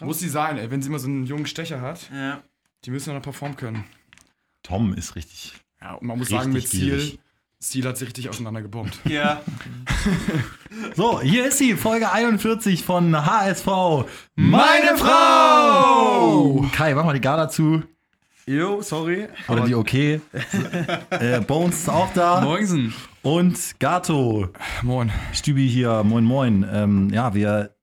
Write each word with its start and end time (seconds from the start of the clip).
Muss 0.00 0.18
sie 0.20 0.28
sein, 0.28 0.58
ey. 0.58 0.70
Wenn 0.70 0.82
sie 0.82 0.88
immer 0.88 0.98
so 0.98 1.08
einen 1.08 1.24
jungen 1.26 1.46
Stecher 1.46 1.80
hat, 1.80 2.10
Ja. 2.12 2.42
die 2.84 2.90
müssen 2.90 3.12
dann 3.12 3.22
performen 3.22 3.56
können. 3.56 3.84
Tom 4.62 4.94
ist 4.94 5.16
richtig. 5.16 5.54
Ja, 5.80 5.94
und 5.94 6.06
man 6.06 6.18
muss 6.18 6.28
sagen, 6.28 6.52
mit 6.52 6.68
Ziel. 6.68 7.18
Ziel 7.58 7.86
hat 7.86 7.96
sich 7.98 8.08
richtig 8.08 8.28
auseinandergebombt. 8.28 8.98
Ja. 9.08 9.42
So, 10.94 11.20
hier 11.20 11.46
ist 11.48 11.58
sie, 11.58 11.74
Folge 11.74 12.10
41 12.12 12.84
von 12.84 13.14
HSV. 13.26 13.66
Meine 14.36 14.96
Frau! 14.96 16.64
Kai, 16.72 16.94
mach 16.94 17.04
mal 17.04 17.12
die 17.12 17.20
Gala 17.20 17.48
zu. 17.48 17.82
Jo, 18.46 18.80
sorry. 18.82 19.28
Oder 19.48 19.64
die 19.66 19.74
okay. 19.74 20.20
äh, 21.10 21.40
Bones 21.40 21.80
ist 21.80 21.88
auch 21.88 22.12
da. 22.14 22.40
Moinsen. 22.40 22.94
Und 23.22 23.78
Gato. 23.78 24.48
Moin. 24.82 25.12
Stübi 25.32 25.68
hier, 25.68 26.02
moin 26.04 26.24
moin. 26.24 26.66
Ähm, 26.72 27.10
ja, 27.10 27.34
wir 27.34 27.74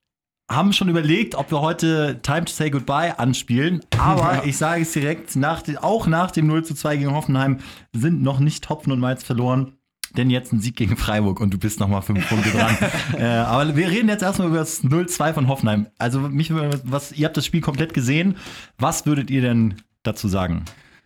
haben 0.50 0.71
schon 0.73 0.88
überlegt, 0.89 1.36
ob 1.36 1.52
wir 1.52 1.61
heute 1.61 2.20
Time 2.21 2.45
to 2.45 2.52
Say 2.54 2.70
Goodbye 2.70 3.20
anspielen. 3.20 3.82
Aber 3.97 4.36
Ja. 4.36 4.43
ich 4.46 4.57
sage 4.57 4.82
es 4.82 4.93
direkt, 4.93 5.36
nach, 5.36 5.64
auch 5.82 6.07
nach 6.07 6.32
dem 6.32 6.47
0 6.47 6.64
zu 6.64 6.74
2 6.74 6.97
gegen 6.97 7.11
Hoffenheim 7.14 7.57
sind 7.93 8.21
noch 8.21 8.39
nicht 8.39 8.69
Hopfen 8.69 8.91
und 8.93 9.00
Malz 9.00 9.24
verloren. 9.24 9.74
Denn 10.15 10.29
jetzt 10.29 10.54
ein 10.54 10.61
Sieg 10.61 10.78
gegen 10.78 10.96
Freiburg 10.96 11.41
und 11.41 11.54
du 11.54 11.57
bist 11.60 11.82
nochmal 11.82 12.02
fünf 12.02 12.28
Punkte 12.29 12.50
dran. 12.52 12.78
äh, 13.19 13.24
aber 13.25 13.75
wir 13.75 13.89
reden 13.89 14.07
jetzt 14.07 14.24
erstmal 14.24 14.47
über 14.47 14.57
das 14.60 14.83
0-2 14.83 15.33
von 15.33 15.47
Hoffenheim. 15.50 15.88
Also, 15.97 16.21
mich, 16.21 16.50
was, 16.54 17.11
ihr 17.11 17.25
habt 17.25 17.36
das 17.36 17.46
Spiel 17.46 17.60
komplett 17.60 17.93
gesehen. 17.93 18.38
Was 18.79 19.05
würdet 19.05 19.29
ihr 19.29 19.41
denn 19.41 19.75
dazu 20.04 20.29
sagen? 20.29 20.64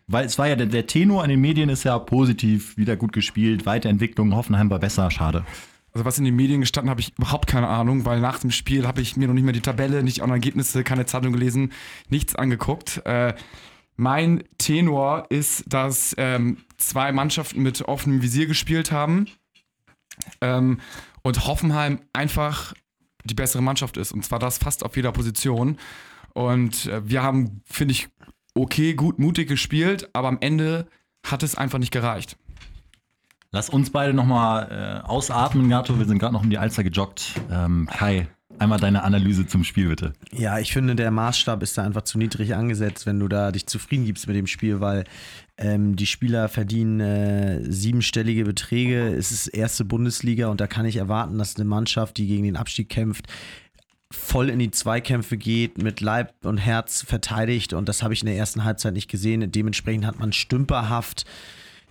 Weil 0.08 0.26
es 0.26 0.38
war 0.38 0.48
ja 0.48 0.56
der, 0.56 0.68
der 0.68 0.86
Tenor 0.86 1.24
in 1.24 1.32
den 1.32 1.42
Medien 1.42 1.70
ist 1.70 1.84
ja 1.84 1.98
positiv, 1.98 2.78
wieder 2.78 2.96
gut 2.96 3.12
gespielt, 3.12 3.66
Weiterentwicklung, 3.66 4.36
Hoffenheim 4.36 4.70
war 4.70 4.80
besser, 4.80 5.10
schade. 5.10 5.46
Also 5.94 6.06
was 6.06 6.18
in 6.18 6.26
den 6.26 6.36
Medien 6.36 6.62
gestanden, 6.62 6.90
habe 6.90 7.02
ich 7.02 7.18
überhaupt 7.18 7.48
keine 7.48 7.68
Ahnung, 7.68 8.06
weil 8.06 8.22
nach 8.22 8.40
dem 8.40 8.52
Spiel 8.52 8.88
habe 8.88 9.02
ich 9.02 9.18
mir 9.18 9.28
noch 9.28 9.34
nicht 9.34 9.44
mehr 9.44 9.54
die 9.54 9.62
Tabelle, 9.62 10.04
nicht 10.04 10.20
noch 10.20 10.30
Ergebnisse, 10.30 10.84
keine 10.84 11.06
Zeitung 11.06 11.34
gelesen, 11.34 11.74
nichts 12.10 12.36
angeguckt. 12.36 13.06
Äh, 13.06 13.34
mein 13.98 14.44
Tenor 14.58 15.26
ist, 15.30 15.66
dass 15.68 16.16
ähm, 16.18 16.58
zwei 16.78 17.12
Mannschaften 17.12 17.62
mit 17.62 17.82
offenem 17.84 18.22
Visier 18.22 18.48
gespielt 18.48 18.92
haben 18.92 19.28
ähm, 20.40 20.80
und 21.24 21.46
Hoffenheim 21.46 22.00
einfach 22.14 22.74
die 23.26 23.34
bessere 23.36 23.62
Mannschaft 23.62 23.98
ist. 23.98 24.12
Und 24.12 24.24
zwar 24.26 24.40
das 24.40 24.58
fast 24.58 24.84
auf 24.84 24.96
jeder 24.96 25.12
Position. 25.12 25.78
Und 26.34 26.88
äh, 26.88 27.08
wir 27.08 27.22
haben, 27.22 27.62
finde 27.66 27.92
ich, 27.92 28.10
okay, 28.56 28.94
gut, 28.94 29.20
mutig 29.20 29.48
gespielt, 29.48 30.10
aber 30.14 30.30
am 30.30 30.38
Ende 30.40 30.88
hat 31.26 31.44
es 31.44 31.56
einfach 31.56 31.80
nicht 31.80 31.92
gereicht. 31.92 32.38
Lass 33.54 33.70
uns 33.70 33.90
beide 33.90 34.14
nochmal 34.14 35.02
äh, 35.04 35.08
ausatmen, 35.08 35.68
Gato. 35.68 36.00
Wir 36.00 36.06
sind 36.06 36.20
gerade 36.20 36.34
noch 36.34 36.44
um 36.44 36.50
die 36.50 36.58
Alster 36.58 36.86
gejoggt. 36.86 37.34
Ähm, 37.52 37.86
Kai, 37.92 38.30
einmal 38.60 38.80
deine 38.80 39.04
Analyse 39.04 39.46
zum 39.46 39.66
Spiel, 39.66 39.90
bitte. 39.90 40.14
Ja, 40.32 40.60
ich 40.60 40.72
finde, 40.72 40.96
der 40.96 41.12
Maßstab 41.12 41.62
ist 41.62 41.78
da 41.78 41.84
einfach 41.84 42.04
zu 42.04 42.18
niedrig 42.18 42.56
angesetzt, 42.56 43.06
wenn 43.06 43.20
du 43.20 43.28
da 43.28 43.52
dich 43.52 43.68
zufrieden 43.68 44.06
gibst 44.06 44.26
mit 44.26 44.38
dem 44.38 44.48
Spiel, 44.48 44.80
weil 44.80 45.04
ähm, 45.58 45.98
die 45.98 46.06
Spieler 46.06 46.48
verdienen 46.48 47.02
äh, 47.02 47.70
siebenstellige 47.70 48.46
Beträge. 48.46 49.10
Es 49.10 49.32
ist 49.32 49.48
erste 49.48 49.84
Bundesliga 49.84 50.48
und 50.48 50.62
da 50.62 50.68
kann 50.68 50.86
ich 50.86 50.96
erwarten, 50.96 51.38
dass 51.38 51.58
eine 51.58 51.66
Mannschaft, 51.66 52.16
die 52.16 52.28
gegen 52.28 52.46
den 52.46 52.56
Abstieg 52.56 52.88
kämpft, 52.88 53.28
voll 54.10 54.50
in 54.50 54.60
die 54.60 54.72
Zweikämpfe 54.72 55.36
geht, 55.36 55.78
mit 55.78 56.00
Leib 56.00 56.34
und 56.46 56.58
Herz 56.58 57.04
verteidigt 57.04 57.74
und 57.74 57.90
das 57.90 58.02
habe 58.02 58.14
ich 58.14 58.22
in 58.22 58.28
der 58.28 58.38
ersten 58.38 58.64
Halbzeit 58.64 58.94
nicht 58.94 59.10
gesehen. 59.10 59.52
Dementsprechend 59.52 60.06
hat 60.06 60.20
man 60.20 60.32
stümperhaft 60.32 61.26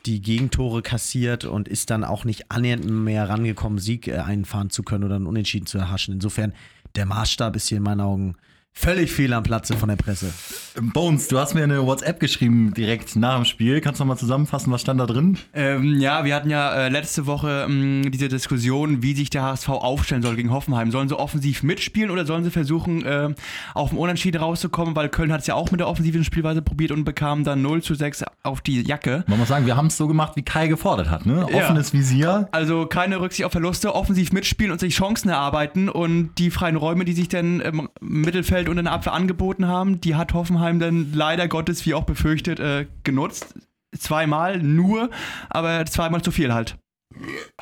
die 0.07 0.21
Gegentore 0.21 0.83
kassiert 0.83 1.45
und 1.45 1.69
ist 1.69 1.91
dann 1.91 2.05
auch 2.05 2.25
nicht 2.25 2.51
annähernd 2.51 2.85
mehr 2.85 3.29
rangekommen, 3.29 3.79
Sieg 3.79 4.09
äh, 4.09 4.19
einfahren 4.19 4.71
zu 4.71 4.83
können 4.83 5.05
oder 5.05 5.17
einen 5.17 5.27
Unentschieden 5.27 5.67
zu 5.67 5.79
erhaschen. 5.79 6.15
Insofern, 6.15 6.53
der 6.95 7.07
Maßstab 7.07 7.57
ist 7.57 7.69
hier 7.69 7.79
in 7.79 7.85
meinen 7.85 8.01
Augen 8.01 8.37
völlig 8.73 9.13
fehl 9.13 9.33
am 9.33 9.43
Platze 9.43 9.77
von 9.77 9.89
der 9.89 9.97
Presse. 9.97 10.33
Bones, 10.81 11.29
du 11.29 11.39
hast 11.39 11.55
mir 11.55 11.65
eine 11.65 11.85
WhatsApp 11.85 12.21
geschrieben 12.21 12.73
direkt 12.75 13.17
nach 13.17 13.37
dem 13.37 13.45
Spiel. 13.45 13.81
Kannst 13.81 14.01
du 14.01 14.05
nochmal 14.05 14.19
zusammenfassen, 14.19 14.73
was 14.73 14.81
stand 14.81 15.01
da 15.01 15.07
drin? 15.07 15.37
Ähm, 15.53 16.01
ja, 16.01 16.25
wir 16.25 16.35
hatten 16.35 16.49
ja 16.49 16.73
äh, 16.73 16.89
letzte 16.89 17.27
Woche 17.27 17.67
ähm, 17.69 18.11
diese 18.11 18.29
Diskussion, 18.29 19.03
wie 19.03 19.15
sich 19.15 19.31
der 19.31 19.43
HSV 19.43 19.69
aufstellen 19.69 20.23
soll 20.23 20.37
gegen 20.37 20.51
Hoffenheim. 20.51 20.91
Sollen 20.91 21.09
sie 21.09 21.19
offensiv 21.19 21.63
mitspielen 21.63 22.11
oder 22.11 22.25
sollen 22.25 22.45
sie 22.45 22.51
versuchen, 22.51 23.05
äh, 23.05 23.35
auf 23.75 23.91
dem 23.91 23.99
Unentschieden 23.99 24.41
rauszukommen? 24.41 24.95
Weil 24.97 25.09
Köln 25.09 25.33
hat 25.33 25.41
es 25.41 25.47
ja 25.47 25.55
auch 25.55 25.71
mit 25.71 25.81
der 25.81 25.89
offensiven 25.89 26.25
Spielweise 26.25 26.63
probiert 26.63 26.93
und 26.93 27.05
bekam 27.05 27.45
dann 27.45 27.63
0 27.63 27.83
zu 27.83 27.95
6 27.95 28.25
auf 28.43 28.61
die 28.61 28.83
Jacke. 28.83 29.25
Man 29.27 29.39
muss 29.39 29.49
sagen, 29.49 29.67
wir 29.67 29.77
haben 29.77 29.87
es 29.87 29.97
so 29.97 30.07
gemacht, 30.07 30.33
wie 30.37 30.43
Kai 30.43 30.69
gefordert 30.69 31.11
hat. 31.11 31.27
Ne? 31.27 31.47
Ja. 31.51 31.59
Offenes 31.59 31.93
Visier. 31.93 32.49
Also 32.53 32.87
keine 32.87 33.21
Rücksicht 33.21 33.45
auf 33.45 33.53
Verluste, 33.53 33.95
offensiv 33.95 34.33
mitspielen 34.33 34.73
und 34.73 34.79
sich 34.79 34.95
Chancen 34.95 35.29
erarbeiten 35.29 35.89
und 35.89 36.31
die 36.39 36.51
freien 36.51 36.77
Räume, 36.77 37.05
die 37.05 37.13
sich 37.13 37.29
dann 37.29 37.61
im 37.61 37.89
Mittelfeld 38.01 38.60
und 38.69 38.79
in 38.79 38.85
der 38.85 38.93
Abwehr 38.93 39.13
angeboten 39.13 39.67
haben, 39.67 40.01
die 40.01 40.15
hat 40.15 40.35
Hoffenheim 40.35 40.79
dann 40.79 41.13
leider 41.13 41.49
Gottes, 41.49 41.85
wie 41.87 41.95
auch 41.95 42.05
befürchtet, 42.05 42.61
äh, 42.61 42.87
genutzt. 43.05 43.55
Zweimal 43.99 44.59
nur, 44.59 45.11
aber 45.49 45.85
zweimal 45.87 46.23
zu 46.23 46.31
viel 46.31 46.55
halt. 46.55 46.77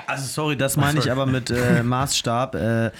Also 0.06 0.26
sorry, 0.26 0.56
das 0.56 0.76
meine 0.76 0.98
ich 0.98 1.10
aber 1.10 1.25
mit 1.25 1.50
äh, 1.50 1.82
Maßstab. 1.82 2.54
Äh, 2.54 2.91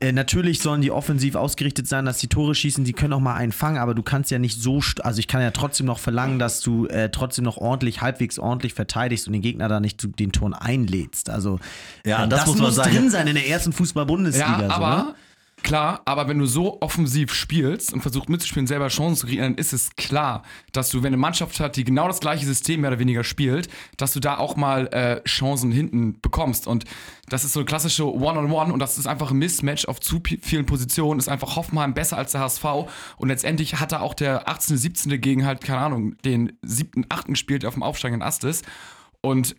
äh, 0.00 0.12
natürlich 0.12 0.60
sollen 0.60 0.82
die 0.82 0.90
offensiv 0.90 1.36
ausgerichtet 1.36 1.88
sein, 1.88 2.04
dass 2.04 2.18
die 2.18 2.28
Tore 2.28 2.54
schießen, 2.54 2.84
die 2.84 2.92
können 2.92 3.14
auch 3.14 3.20
mal 3.20 3.34
einen 3.34 3.50
fangen, 3.50 3.78
aber 3.78 3.94
du 3.94 4.02
kannst 4.02 4.30
ja 4.30 4.38
nicht 4.38 4.60
so, 4.60 4.80
also 5.02 5.18
ich 5.18 5.26
kann 5.26 5.40
ja 5.40 5.52
trotzdem 5.52 5.86
noch 5.86 5.98
verlangen, 5.98 6.38
dass 6.38 6.60
du 6.60 6.86
äh, 6.86 7.10
trotzdem 7.10 7.44
noch 7.44 7.56
ordentlich, 7.56 8.02
halbwegs 8.02 8.38
ordentlich 8.38 8.74
verteidigst 8.74 9.26
und 9.26 9.32
den 9.32 9.42
Gegner 9.42 9.68
da 9.68 9.80
nicht 9.80 9.98
zu 9.98 10.08
den 10.08 10.32
Toren 10.32 10.52
einlädst. 10.52 11.30
Also 11.30 11.60
Ja, 12.04 12.24
äh, 12.24 12.28
das 12.28 12.46
muss 12.46 12.58
man 12.58 12.72
sagen. 12.72 12.90
drin 12.94 13.10
sein 13.10 13.26
in 13.26 13.34
der 13.34 13.48
ersten 13.48 13.72
Fußball-Bundesliga. 13.72 14.60
Ja, 14.60 14.66
so, 14.66 14.72
aber 14.74 14.96
ne? 14.96 15.14
Klar, 15.62 16.02
aber 16.04 16.28
wenn 16.28 16.38
du 16.38 16.46
so 16.46 16.80
offensiv 16.80 17.32
spielst 17.32 17.92
und 17.92 18.00
versuchst 18.00 18.28
mitzuspielen, 18.28 18.66
selber 18.66 18.88
Chancen 18.88 19.16
zu 19.16 19.26
kriegen, 19.26 19.42
dann 19.42 19.54
ist 19.56 19.72
es 19.72 19.94
klar, 19.96 20.42
dass 20.72 20.90
du, 20.90 21.02
wenn 21.02 21.08
eine 21.08 21.16
Mannschaft 21.16 21.58
hat, 21.60 21.76
die 21.76 21.84
genau 21.84 22.06
das 22.06 22.20
gleiche 22.20 22.46
System 22.46 22.82
mehr 22.82 22.90
oder 22.90 22.98
weniger 22.98 23.24
spielt, 23.24 23.68
dass 23.96 24.12
du 24.12 24.20
da 24.20 24.38
auch 24.38 24.56
mal 24.56 24.86
äh, 24.88 25.22
Chancen 25.24 25.72
hinten 25.72 26.20
bekommst. 26.20 26.66
Und 26.66 26.84
das 27.28 27.44
ist 27.44 27.52
so 27.52 27.60
eine 27.60 27.66
klassische 27.66 28.12
One-on-One 28.12 28.72
und 28.72 28.78
das 28.78 28.98
ist 28.98 29.06
einfach 29.06 29.30
ein 29.30 29.38
Mismatch 29.38 29.86
auf 29.86 30.00
zu 30.00 30.22
vielen 30.42 30.66
Positionen. 30.66 31.18
Ist 31.18 31.28
einfach 31.28 31.56
Hoffenheim 31.56 31.94
besser 31.94 32.16
als 32.16 32.32
der 32.32 32.42
HSV 32.42 32.64
und 33.16 33.28
letztendlich 33.28 33.80
hat 33.80 33.92
da 33.92 34.00
auch 34.00 34.14
der 34.14 34.48
18., 34.48 34.76
17. 34.76 35.20
gegen 35.20 35.44
halt, 35.44 35.62
keine 35.62 35.80
Ahnung, 35.80 36.16
den 36.24 36.52
7., 36.62 37.06
8. 37.08 37.26
gespielt, 37.28 37.62
der 37.62 37.68
auf 37.68 37.74
dem 37.74 37.82
aufsteigenden 37.82 38.26
Ast 38.26 38.44
ist. 38.44 38.64
Und 39.20 39.56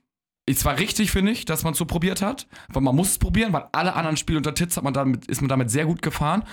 es 0.50 0.63
war 0.63 0.80
richtig, 0.80 1.12
finde 1.12 1.34
ich, 1.34 1.44
dass 1.46 1.63
man 1.63 1.74
so 1.74 1.85
probiert 1.85 2.22
hat, 2.22 2.47
weil 2.69 2.81
man 2.81 2.96
muss 2.96 3.09
es 3.09 3.18
probieren, 3.18 3.52
weil 3.52 3.66
alle 3.74 3.94
anderen 3.96 4.16
Spiele 4.16 4.38
unter 4.38 4.53
Titz 4.53 4.78
hat 4.78 4.84
man 4.84 4.94
damit, 4.94 5.25
ist 5.25 5.41
man 5.41 5.50
damit 5.50 5.69
sehr 5.69 5.85
gut 5.85 6.02
gefahren. 6.02 6.44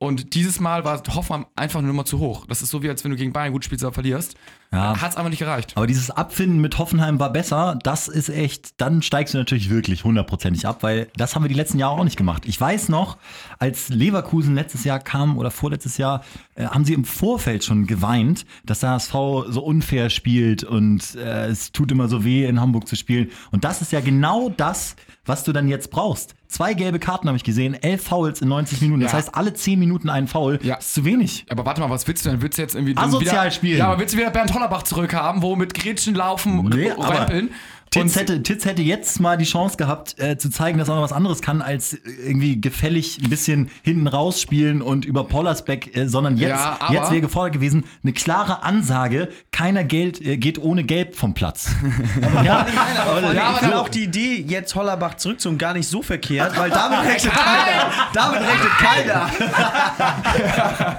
Und 0.00 0.34
dieses 0.34 0.60
Mal 0.60 0.84
war 0.84 1.02
Hoffmann 1.12 1.46
einfach 1.56 1.80
eine 1.80 1.88
Nummer 1.88 2.04
zu 2.04 2.20
hoch. 2.20 2.46
Das 2.46 2.62
ist 2.62 2.70
so 2.70 2.84
wie 2.84 2.88
als 2.88 3.02
wenn 3.02 3.10
du 3.10 3.16
gegen 3.16 3.32
Bayern 3.32 3.52
gut 3.52 3.64
spielst, 3.64 3.84
aber 3.84 3.94
verlierst. 3.94 4.36
Ja. 4.70 5.00
Hat 5.00 5.10
es 5.10 5.16
einfach 5.16 5.30
nicht 5.30 5.40
gereicht. 5.40 5.72
Aber 5.76 5.88
dieses 5.88 6.10
Abfinden 6.10 6.60
mit 6.60 6.78
Hoffenheim 6.78 7.18
war 7.18 7.32
besser. 7.32 7.78
Das 7.82 8.06
ist 8.06 8.28
echt, 8.28 8.80
dann 8.80 9.02
steigst 9.02 9.34
du 9.34 9.38
natürlich 9.38 9.70
wirklich 9.70 10.04
hundertprozentig 10.04 10.66
ab, 10.66 10.82
weil 10.82 11.08
das 11.16 11.34
haben 11.34 11.42
wir 11.42 11.48
die 11.48 11.54
letzten 11.54 11.78
Jahre 11.78 11.98
auch 11.98 12.04
nicht 12.04 12.18
gemacht. 12.18 12.44
Ich 12.46 12.60
weiß 12.60 12.90
noch, 12.90 13.16
als 13.58 13.88
Leverkusen 13.88 14.54
letztes 14.54 14.84
Jahr 14.84 15.00
kam 15.00 15.36
oder 15.36 15.50
vorletztes 15.50 15.96
Jahr, 15.96 16.22
äh, 16.54 16.66
haben 16.66 16.84
sie 16.84 16.92
im 16.92 17.04
Vorfeld 17.04 17.64
schon 17.64 17.86
geweint, 17.86 18.46
dass 18.64 18.80
der 18.80 18.90
HSV 18.90 19.12
so 19.48 19.64
unfair 19.64 20.10
spielt 20.10 20.62
und 20.62 21.16
äh, 21.16 21.46
es 21.46 21.72
tut 21.72 21.90
immer 21.90 22.08
so 22.08 22.24
weh, 22.24 22.44
in 22.44 22.60
Hamburg 22.60 22.86
zu 22.86 22.94
spielen. 22.94 23.30
Und 23.50 23.64
das 23.64 23.82
ist 23.82 23.90
ja 23.90 24.00
genau 24.00 24.48
das, 24.50 24.94
was 25.24 25.44
du 25.44 25.52
dann 25.52 25.66
jetzt 25.66 25.90
brauchst. 25.90 26.34
Zwei 26.48 26.72
gelbe 26.72 26.98
Karten 26.98 27.28
habe 27.28 27.36
ich 27.36 27.44
gesehen, 27.44 27.74
elf 27.74 28.04
Fouls 28.04 28.40
in 28.40 28.48
90 28.48 28.80
Minuten. 28.80 29.02
Das 29.02 29.12
Ja. 29.12 29.18
heißt, 29.18 29.34
alle 29.34 29.52
10 29.52 29.78
Minuten 29.78 30.08
einen 30.08 30.28
Foul. 30.28 30.58
Ja. 30.62 30.76
ist 30.76 30.94
zu 30.94 31.04
wenig. 31.04 31.44
Aber 31.50 31.66
warte 31.66 31.82
mal, 31.82 31.90
was 31.90 32.08
willst 32.08 32.24
du 32.24 32.30
denn? 32.30 32.40
Willst 32.40 32.56
du 32.56 32.62
jetzt 32.62 32.74
irgendwie 32.74 32.96
Asozial 32.96 33.42
wieder, 33.44 33.50
spielen. 33.50 33.78
Ja, 33.78 33.88
aber 33.88 34.00
willst 34.00 34.14
du 34.14 34.18
wieder 34.18 34.30
Bernd 34.30 34.54
Hollerbach 34.54 34.82
zurückhaben, 34.82 35.42
wo 35.42 35.56
mit 35.56 35.74
Gretchen 35.74 36.14
laufen 36.14 36.58
und 36.58 36.74
Nee, 36.74 36.90
aber 36.90 37.20
rempeln? 37.20 37.50
Titz 37.90 38.16
hätte, 38.16 38.42
Titz 38.42 38.64
hätte 38.64 38.82
jetzt 38.82 39.18
mal 39.20 39.36
die 39.38 39.44
Chance 39.44 39.76
gehabt, 39.76 40.18
äh, 40.18 40.36
zu 40.36 40.50
zeigen, 40.50 40.78
dass 40.78 40.88
er 40.88 40.94
noch 40.96 41.02
was 41.02 41.12
anderes 41.12 41.40
kann, 41.42 41.62
als 41.62 41.94
irgendwie 41.94 42.60
gefällig 42.60 43.18
ein 43.22 43.30
bisschen 43.30 43.70
hinten 43.82 44.06
rausspielen 44.06 44.82
und 44.82 45.04
über 45.04 45.24
Pollersbeck, 45.24 45.96
äh, 45.96 46.06
sondern 46.08 46.36
jetzt, 46.36 46.50
Ja, 46.50 46.76
aber- 46.80 46.94
jetzt 46.94 47.10
wäre 47.10 47.20
gefordert 47.22 47.54
gewesen, 47.54 47.84
eine 48.02 48.12
klare 48.12 48.62
Ansage, 48.62 49.28
keiner 49.52 49.84
Geld, 49.84 50.20
äh, 50.24 50.36
geht 50.36 50.58
ohne 50.58 50.84
Gelb 50.84 51.16
vom 51.16 51.32
Platz. 51.34 51.70
ja, 52.36 52.42
Ja, 52.44 52.66
aber 53.06 53.34
Ja, 53.34 53.44
aber 53.44 53.66
so- 53.68 53.74
auch 53.74 53.88
die 53.88 54.04
Idee, 54.04 54.44
jetzt 54.46 54.74
Hollerbach 54.74 55.14
zurückzuholen, 55.14 55.58
gar 55.58 55.72
nicht 55.74 55.88
so 55.88 56.02
verkehrt, 56.02 56.58
weil 56.58 56.70
damit 56.70 57.00
rechnet 57.06 57.32
keiner. 57.32 57.90
Damit 58.12 58.40
rechnet 58.40 58.72
keiner. 58.78 59.30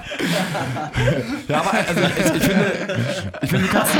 Ja, 1.48 1.60
aber 1.60 1.72
also 1.72 2.00
ich, 2.00 2.36
ich 2.36 2.42
finde, 2.42 2.72
ich 3.42 3.50
finde, 3.50 3.66
du 3.66 3.72
kannst. 3.72 3.92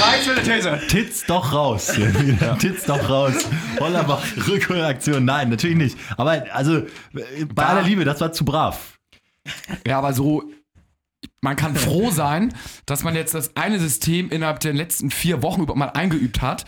Keins 0.00 0.24
für 0.24 0.32
eine 0.32 0.42
These. 0.42 0.80
Titz 0.88 1.24
doch 1.32 1.52
raus. 1.52 1.92
Titz 2.58 2.84
doch 2.84 3.08
raus. 3.08 3.34
Hollerbach, 3.80 4.22
Rückholaktion, 4.48 5.24
nein, 5.24 5.48
natürlich 5.50 5.76
nicht. 5.76 5.98
Aber 6.16 6.44
also, 6.52 6.82
bei 7.12 7.22
Da- 7.54 7.66
aller 7.68 7.82
Liebe, 7.82 8.04
das 8.04 8.20
war 8.20 8.32
zu 8.32 8.44
brav. 8.44 8.98
Ja, 9.86 9.98
aber 9.98 10.12
so, 10.12 10.44
man 11.40 11.56
kann 11.56 11.74
froh 11.74 12.10
sein, 12.10 12.54
dass 12.86 13.02
man 13.02 13.14
jetzt 13.14 13.34
das 13.34 13.56
eine 13.56 13.78
System 13.80 14.30
innerhalb 14.30 14.60
der 14.60 14.72
letzten 14.72 15.10
vier 15.10 15.42
Wochen 15.42 15.62
überhaupt 15.62 15.78
mal 15.78 15.86
eingeübt 15.86 16.40
hat. 16.40 16.64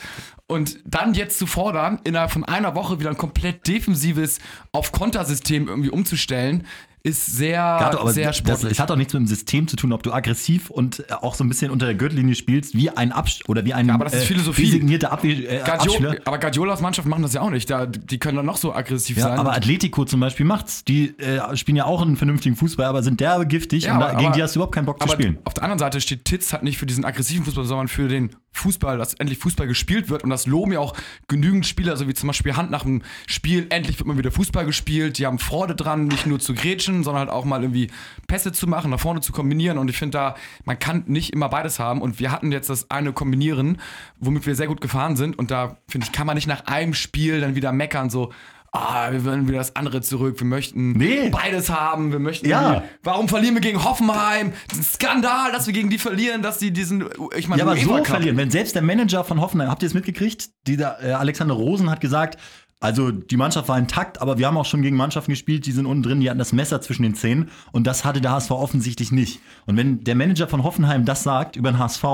Und 0.47 0.79
dann 0.85 1.15
jetzt 1.15 1.39
zu 1.39 1.47
fordern, 1.47 2.01
innerhalb 2.05 2.31
von 2.31 2.45
einer 2.45 2.75
Woche 2.75 3.01
wieder 3.01 3.09
ein 3.11 3.17
komplett 3.17 3.67
defensives 3.67 4.41
auf 4.73 4.93
Kontersystem 4.93 5.69
irgendwie 5.69 5.89
umzustellen, 5.91 6.67
ist 7.07 7.27
sehr, 7.37 7.63
aber 7.63 8.13
sehr 8.13 8.29
das, 8.29 8.39
sportlich. 8.39 8.73
es 8.73 8.79
hat 8.81 8.91
auch 8.91 8.97
nichts 8.97 9.13
mit 9.13 9.21
dem 9.21 9.27
System 9.27 9.69
zu 9.69 9.77
tun, 9.77 9.93
ob 9.93 10.03
du 10.03 10.11
aggressiv 10.13 10.71
und 10.71 11.01
äh, 11.01 11.13
auch 11.21 11.35
so 11.35 11.45
ein 11.45 11.49
bisschen 11.51 11.71
unter 11.71 11.85
der 11.85 11.95
Gürtellinie 11.95 12.35
spielst, 12.35 12.75
wie 12.75 12.89
ein 12.89 13.13
Abs 13.13 13.41
oder 13.47 13.63
wie 13.67 13.75
ein 13.75 13.91
aber 13.91 14.05
das 14.07 14.15
ist 14.15 14.25
Philosophie. 14.25 14.65
designierter 14.65 15.13
Abwehr, 15.13 15.53
äh, 15.53 15.61
Abspieler. 15.61 16.17
aber 16.25 16.39
Guardiolas 16.39 16.81
Mannschaft 16.81 17.07
machen 17.07 17.23
das 17.23 17.35
ja 17.35 17.43
auch 17.43 17.51
nicht. 17.51 17.69
Da, 17.69 17.85
die 17.85 18.19
können 18.19 18.37
dann 18.39 18.47
noch 18.47 18.57
so 18.57 18.75
aggressiv 18.75 19.19
Ja, 19.19 19.25
sein. 19.25 19.39
aber 19.39 19.53
Atletico 19.55 20.07
zum 20.07 20.21
Beispiel 20.21 20.47
macht's. 20.47 20.83
Die 20.85 21.17
äh, 21.19 21.55
spielen 21.57 21.77
ja 21.77 21.85
auch 21.85 22.01
einen 22.01 22.17
vernünftigen 22.17 22.57
Fußball, 22.57 22.87
aber 22.87 23.03
sind 23.03 23.21
derbe 23.21 23.47
giftig 23.47 23.85
Ja, 23.85 23.95
und 23.95 24.01
da, 24.01 24.09
aber- 24.09 24.19
gegen 24.21 24.33
die 24.33 24.43
hast 24.43 24.55
du 24.57 24.61
überhaupt 24.61 24.75
keinen 24.75 24.87
Bock 24.87 25.03
zu 25.03 25.09
spielen. 25.09 25.39
auf 25.45 25.53
der 25.55 25.63
anderen 25.65 25.79
Seite 25.79 26.01
steht 26.01 26.25
Titz 26.25 26.55
halt 26.55 26.63
nicht 26.63 26.79
für 26.79 26.87
diesen 26.87 27.05
aggressiven 27.05 27.45
Fußball, 27.45 27.67
sondern 27.67 27.89
für 27.89 28.09
den 28.09 28.31
Fußball, 28.53 28.97
dass 28.99 29.15
endlich 29.15 29.39
Fußball 29.41 29.67
gespielt 29.67 30.09
wird. 30.09 30.23
Und 30.25 30.31
das 30.31 30.47
loben 30.47 30.73
ja 30.73 30.79
auch 30.79 30.95
genügend 31.29 31.67
Spieler, 31.67 31.97
so 31.97 32.07
wie 32.09 32.15
zum 32.15 32.29
Beispiel 32.29 32.57
Hand 32.57 32.71
nach 32.71 32.85
dem 32.85 33.03
Spiel. 33.27 33.67
Endlich 33.69 33.99
wird 33.99 34.07
mal 34.07 34.17
wieder 34.17 34.31
Fußball 34.31 34.65
gespielt. 34.65 35.19
Die 35.19 35.27
haben 35.27 35.41
Freude 35.41 35.75
dran, 35.75 36.07
nicht 36.07 36.27
nur 36.27 36.39
zu 36.39 36.55
grätschen, 36.55 36.94
sondern 37.03 37.21
halt 37.21 37.31
auch 37.31 37.45
mal 37.45 37.63
irgendwie 37.63 37.91
Pässe 38.29 38.53
zu 38.53 38.67
machen, 38.67 38.91
nach 38.91 39.01
vorne 39.01 39.21
zu 39.21 39.33
kombinieren. 39.33 39.79
Und 39.79 39.89
ich 39.91 39.99
finde 39.99 40.19
da, 40.19 40.35
man 40.65 40.79
kann 40.79 41.05
nicht 41.07 41.33
immer 41.33 41.49
beides 41.49 41.79
haben. 41.79 42.01
Und 42.03 42.21
wir 42.21 42.31
hatten 42.31 42.53
jetzt 42.53 42.71
das 42.71 42.91
eine 42.91 43.13
Kombinieren, 43.13 43.79
womit 44.21 44.47
wir 44.47 44.55
sehr 44.55 44.67
gut 44.69 44.81
gefahren 44.81 45.17
sind. 45.17 45.39
Und 45.39 45.51
da, 45.51 45.79
finde 45.89 46.07
ich, 46.07 46.13
kann 46.13 46.27
man 46.27 46.37
nicht 46.37 46.47
nach 46.47 46.67
einem 46.67 46.95
Spiel 46.95 47.41
dann 47.41 47.55
wieder 47.55 47.73
meckern, 47.73 48.11
so. 48.11 48.33
Ah, 48.77 49.13
wir 49.13 49.25
wollen 49.25 49.47
wieder 49.47 49.59
das 49.59 49.77
andere 49.77 50.01
zurück. 50.01 50.41
Wir 50.41 50.49
möchten 50.49 50.95
Nee. 50.95 51.29
beides 51.31 51.71
haben. 51.71 52.11
Wir 52.11 52.19
möchten. 52.19 52.49
Ja. 52.49 52.83
Warum 53.05 53.29
verlieren 53.29 53.55
wir 53.55 53.61
gegen 53.61 53.85
Hoffenheim? 53.85 54.53
Das 54.67 54.79
ist 54.81 55.01
ein 55.01 55.09
Skandal, 55.09 55.53
dass 55.53 55.69
wir 55.69 55.73
gegen 55.73 55.91
die 55.91 55.99
verlieren, 55.99 56.43
dass 56.43 56.59
die 56.59 56.73
diesen, 56.73 57.05
ich 57.37 57.47
meine, 57.47 57.63
Ja, 57.63 57.69
aber 57.69 57.77
so 57.77 58.03
verlieren. 58.03 58.37
Wenn 58.37 58.51
selbst 58.51 58.75
der 58.75 58.83
Manager 58.83 59.23
von 59.23 59.41
Hoffenheim, 59.41 59.71
habt 59.71 59.85
ihr 59.85 59.87
es 59.87 59.95
mitgekriegt? 59.95 60.49
Dieser 60.67 61.01
äh, 61.05 61.13
Alexander 61.13 61.55
Rosen 61.55 61.89
hat 61.89 62.01
gesagt, 62.01 62.37
also 62.81 63.11
die 63.11 63.37
Mannschaft 63.37 63.69
war 63.69 63.79
intakt, 63.79 64.21
aber 64.21 64.39
wir 64.39 64.47
haben 64.47 64.57
auch 64.57 64.67
schon 64.67 64.83
gegen 64.83 64.97
Mannschaften 64.97 65.33
gespielt, 65.33 65.67
die 65.67 65.73
sind 65.73 65.87
unten 65.87 66.03
drin, 66.03 66.21
die 66.21 66.29
hatten 66.29 66.39
das 66.39 66.53
Messer 66.53 66.81
zwischen 66.81 67.03
den 67.03 67.15
Zähnen 67.15 67.51
und 67.73 67.87
das 67.87 68.05
hatte 68.05 68.21
der 68.21 68.33
HSV 68.33 68.51
offensichtlich 68.51 69.11
nicht. 69.11 69.41
Und 69.67 69.77
wenn 69.77 70.05
der 70.05 70.15
Manager 70.15 70.49
von 70.49 70.63
Hoffenheim 70.63 71.05
das 71.05 71.23
sagt 71.23 71.57
über 71.57 71.73
den 71.73 71.79
HSV, 71.79 72.05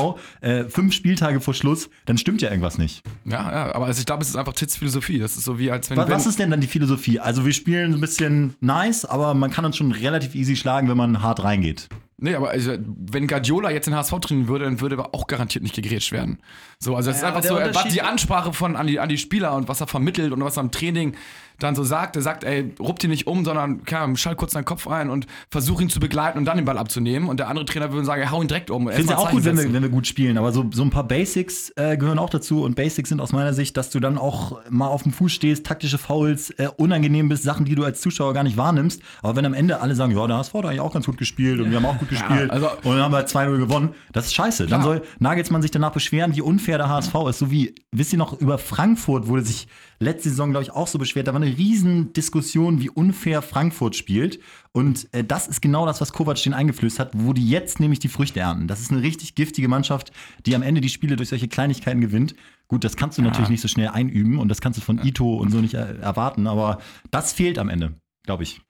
äh, 0.41 0.65
fünf 0.65 0.95
Spieltage 0.95 1.41
vor 1.41 1.55
Schluss, 1.55 1.91
dann 2.07 2.19
stimmt 2.19 2.43
ja 2.43 2.51
irgendwas 2.51 2.79
nicht. 2.79 3.03
Ja, 3.25 3.51
ja, 3.51 3.75
aber 3.75 3.87
also 3.87 3.99
ich 3.99 4.07
glaube, 4.07 4.23
es 4.23 4.29
ist 4.29 4.37
einfach 4.37 4.53
Tits 4.53 4.77
Philosophie. 4.77 5.19
Das 5.19 5.37
ist 5.37 5.45
so 5.45 5.59
wie 5.59 5.71
als 5.71 5.91
wenn. 5.91 5.97
Was, 5.97 6.09
was 6.09 6.27
ist 6.27 6.39
denn 6.39 6.51
dann 6.51 6.61
die 6.61 6.67
Philosophie? 6.67 7.19
Also 7.19 7.45
wir 7.45 7.53
spielen 7.53 7.95
ein 7.95 8.01
bisschen 8.01 8.55
nice, 8.61 9.05
aber 9.05 9.35
man 9.35 9.51
kann 9.51 9.65
uns 9.65 9.77
schon 9.77 9.93
relativ 9.93 10.35
easy 10.35 10.57
schlagen, 10.57 10.89
wenn 10.89 10.97
man 10.97 11.23
hart 11.23 11.43
reingeht. 11.43 11.89
Nee, 12.23 12.35
aber 12.35 12.51
also, 12.51 12.75
wenn 12.79 13.27
Guardiola 13.27 13.71
jetzt 13.71 13.87
den 13.87 13.95
HSV 13.95 14.13
trainieren 14.21 14.49
würde, 14.49 14.67
dann 14.67 14.81
würde 14.81 14.97
aber 14.99 15.15
auch 15.15 15.27
garantiert 15.27 15.63
nicht 15.63 15.75
gegrätscht 15.75 16.13
werden. 16.13 16.39
So, 16.79 16.95
also 16.95 17.11
es 17.11 17.17
ist 17.17 17.23
Ja, 17.23 17.29
einfach 17.29 17.41
aber 17.41 17.49
so, 17.49 17.57
er- 17.57 17.75
was 17.75 17.93
die 17.93 18.03
Ansprache 18.03 18.53
von 18.53 18.77
an 18.77 18.87
die, 18.87 19.01
an 19.01 19.09
die 19.09 19.19
Spieler 19.19 19.55
und 19.55 19.69
was 19.69 19.81
er 19.81 19.87
vermittelt 19.87 20.33
und 20.33 20.45
was 20.45 20.57
er 20.59 20.63
im 20.65 20.71
Training 20.71 21.15
dann 21.63 21.75
so 21.75 21.85
sagt, 21.85 22.17
er 22.17 22.23
sagt, 22.23 22.45
ey, 22.45 22.75
ruppt 22.79 23.05
ihn 23.05 23.11
nicht 23.11 23.27
um, 23.27 23.45
sondern 23.45 23.85
kann, 23.85 24.17
schall 24.17 24.37
kurz 24.37 24.53
deinen 24.53 24.65
Kopf 24.65 24.87
ein 24.87 25.11
und 25.11 25.27
versuch 25.51 25.81
ihn 25.81 25.89
zu 25.89 26.01
begleiten 26.01 26.39
und 26.39 26.45
dann 26.45 26.57
den 26.57 26.65
Ball 26.65 26.79
abzunehmen. 26.79 27.29
Und 27.29 27.41
der 27.41 27.49
andere 27.49 27.65
Trainer 27.65 27.93
würde 27.93 28.05
sagen, 28.05 28.23
ey, 28.23 28.29
hau 28.29 28.43
ihn 28.43 28.49
direkt 28.49 28.71
um. 28.71 28.89
Ich 28.89 28.97
finde 28.97 29.13
es 29.13 29.19
ja 29.19 29.25
mal 29.25 29.29
auch 29.29 29.31
gut, 29.31 29.45
wenn 29.45 29.57
wir, 29.57 29.73
wenn 29.73 29.83
wir 29.83 29.89
gut 29.89 30.07
spielen, 30.07 30.39
aber 30.39 30.53
so, 30.53 30.67
so 30.73 30.83
ein 30.83 30.91
paar 30.91 31.05
Basics 31.05 31.73
äh, 31.77 31.97
gehören 31.97 32.19
auch 32.19 32.31
dazu 32.31 32.65
und 32.65 32.77
Basics 32.77 33.09
sind 33.09 33.21
aus 33.21 33.33
meiner 33.33 33.55
Sicht, 33.55 33.77
dass 33.77 33.91
du 33.91 34.01
dann 34.01 34.19
auch 34.19 34.59
mal 34.69 34.89
auf 34.89 35.03
dem 35.03 35.13
Fuß 35.13 35.33
stehst, 35.33 35.67
taktische 35.67 35.99
Fouls, 35.99 36.51
äh, 36.51 36.69
unangenehm 36.77 37.29
bist, 37.29 37.43
Sachen, 37.43 37.65
die 37.65 37.75
du 37.75 37.85
als 37.85 38.01
Zuschauer 38.01 38.35
gar 38.35 38.43
nicht 38.43 38.57
wahrnimmst. 38.57 39.03
Aber 39.23 39.37
wenn 39.37 39.47
am 39.47 39.55
Ende 39.55 39.81
alle 39.81 39.95
sagen, 39.95 40.17
ja, 40.17 40.27
der 40.27 40.39
HSV 40.39 40.55
hat 40.55 40.65
eigentlich 40.67 40.81
auch 40.81 40.93
ganz 40.93 41.07
gut 41.07 41.19
gespielt 41.19 41.61
und 41.61 41.71
wir 41.71 41.77
haben 41.77 41.87
auch 41.87 41.99
gut 41.99 42.09
gespielt 42.09 42.51
also- 42.51 42.71
und 42.83 42.97
dann 42.97 43.03
haben 43.03 43.13
wir 43.13 43.27
2-0 43.27 43.59
gewonnen, 43.59 43.95
das 44.13 44.27
ist 44.27 44.35
scheiße. 44.35 44.67
Dann 44.67 44.83
Klar. 44.83 44.95
soll 44.99 45.03
Nagelsmann 45.19 45.63
sich 45.63 45.71
danach 45.71 45.93
beschweren, 45.93 46.35
wie 46.35 46.43
unfair 46.43 46.79
der 46.79 46.89
HSV 46.89 47.15
ist. 47.29 47.39
So 47.39 47.51
wie, 47.51 47.75
wisst 47.93 48.13
ihr 48.13 48.19
noch, 48.19 48.41
über 48.41 48.59
Frankfurt 48.59 49.27
wurde 49.27 49.43
sich 49.43 49.69
letzte 49.99 50.31
Saison, 50.31 50.51
glaube 50.51 50.65
ich, 50.65 50.73
auch 50.73 50.87
so 50.87 50.99
beschwert. 50.99 51.29
Da 51.29 51.35
war 51.35 51.41
eine 51.41 51.50
riesen 51.51 52.13
Diskussion, 52.13 52.81
wie 52.81 52.91
unfair 52.91 53.43
Frankfurt 53.43 53.97
spielt. 53.97 54.41
Und 54.73 55.09
äh, 55.13 55.25
das 55.25 55.49
ist 55.49 55.61
genau 55.61 55.87
das, 55.87 56.01
was 56.01 56.13
Kovac 56.13 56.43
den 56.43 56.55
eingeflößt 56.55 56.99
hat, 56.99 57.11
wo 57.15 57.33
die 57.33 57.49
jetzt 57.49 57.81
nämlich 57.81 57.99
die 57.99 58.09
Früchte 58.09 58.41
ernten. 58.41 58.69
Das 58.69 58.81
ist 58.81 58.91
eine 58.91 59.03
richtig 59.03 59.35
giftige 59.35 59.69
Mannschaft, 59.69 60.13
die 60.47 60.55
am 60.55 60.63
Ende 60.63 60.81
die 60.81 60.89
Spiele 60.89 61.17
durch 61.17 61.29
solche 61.29 61.49
Kleinigkeiten 61.49 62.01
gewinnt. 62.01 62.35
Gut, 62.69 62.85
das 62.85 62.97
kannst 62.97 63.19
du 63.19 63.23
natürlich 63.23 63.49
nicht 63.49 63.61
so 63.61 63.69
schnell 63.69 63.89
einüben 63.89 64.39
und 64.39 64.49
das 64.49 64.61
kannst 64.61 64.79
du 64.79 64.83
von 64.83 65.05
Ito 65.05 65.37
und 65.37 65.51
so 65.51 65.61
nicht 65.61 65.75
äh, 65.75 65.97
erwarten, 65.99 66.47
aber 66.47 66.79
das 67.11 67.33
fehlt 67.33 67.59
am 67.59 67.69
Ende, 67.69 67.95
glaube 68.25 68.45
ich. 68.45 68.61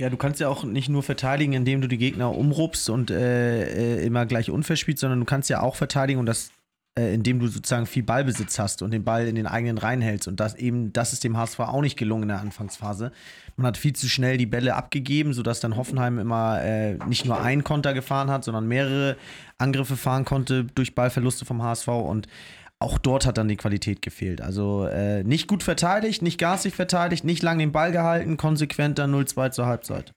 Ja, 0.00 0.10
du 0.10 0.16
kannst 0.16 0.38
ja 0.40 0.48
auch 0.48 0.62
nicht 0.62 0.88
nur 0.88 1.02
verteidigen, 1.02 1.54
indem 1.54 1.80
du 1.80 1.88
die 1.88 1.98
Gegner 1.98 2.32
umrupst 2.32 2.88
und 2.88 3.10
äh, 3.10 3.96
äh, 3.96 4.06
immer 4.06 4.26
gleich 4.26 4.50
unfair 4.50 4.76
spielst, 4.76 5.00
sondern 5.00 5.18
du 5.18 5.24
kannst 5.24 5.50
ja 5.50 5.60
auch 5.60 5.74
verteidigen 5.74 6.20
und 6.20 6.26
das, 6.26 6.52
äh, 6.98 7.14
indem 7.14 7.38
du 7.38 7.46
sozusagen 7.46 7.86
viel 7.86 8.02
Ballbesitz 8.02 8.58
hast 8.58 8.82
und 8.82 8.90
den 8.90 9.04
Ball 9.04 9.28
in 9.28 9.36
den 9.36 9.46
eigenen 9.46 9.78
Reihen 9.78 10.00
hältst. 10.00 10.26
Und 10.26 10.40
das 10.40 10.56
eben, 10.56 10.92
das 10.92 11.12
ist 11.12 11.22
dem 11.22 11.36
HSV 11.36 11.60
auch 11.60 11.80
nicht 11.80 11.96
gelungen 11.96 12.24
in 12.24 12.28
der 12.30 12.40
Anfangsphase. 12.40 13.12
Man 13.56 13.66
hat 13.66 13.76
viel 13.76 13.92
zu 13.92 14.08
schnell 14.08 14.36
die 14.36 14.46
Bälle 14.46 14.74
abgegeben, 14.74 15.32
sodass 15.32 15.60
dann 15.60 15.76
Hoffenheim 15.76 16.18
immer 16.18 16.60
äh, 16.60 16.94
nicht 17.06 17.24
nur 17.24 17.40
einen 17.40 17.62
Konter 17.62 17.94
gefahren 17.94 18.30
hat, 18.30 18.42
sondern 18.42 18.66
mehrere 18.66 19.16
Angriffe 19.58 19.96
fahren 19.96 20.24
konnte 20.24 20.64
durch 20.64 20.96
Ballverluste 20.96 21.44
vom 21.44 21.62
HSV 21.62 21.88
und 21.88 22.26
auch 22.80 22.98
dort 22.98 23.26
hat 23.26 23.38
dann 23.38 23.48
die 23.48 23.56
Qualität 23.56 24.02
gefehlt. 24.02 24.40
Also 24.40 24.86
äh, 24.86 25.22
nicht 25.22 25.46
gut 25.48 25.62
verteidigt, 25.62 26.22
nicht 26.22 26.38
garstig 26.38 26.74
verteidigt, 26.74 27.24
nicht 27.24 27.42
lang 27.42 27.58
den 27.58 27.72
Ball 27.72 27.92
gehalten, 27.92 28.36
konsequent 28.36 28.98
dann 28.98 29.14
0-2 29.14 29.50
zur 29.50 29.66
Halbzeit. 29.66 30.12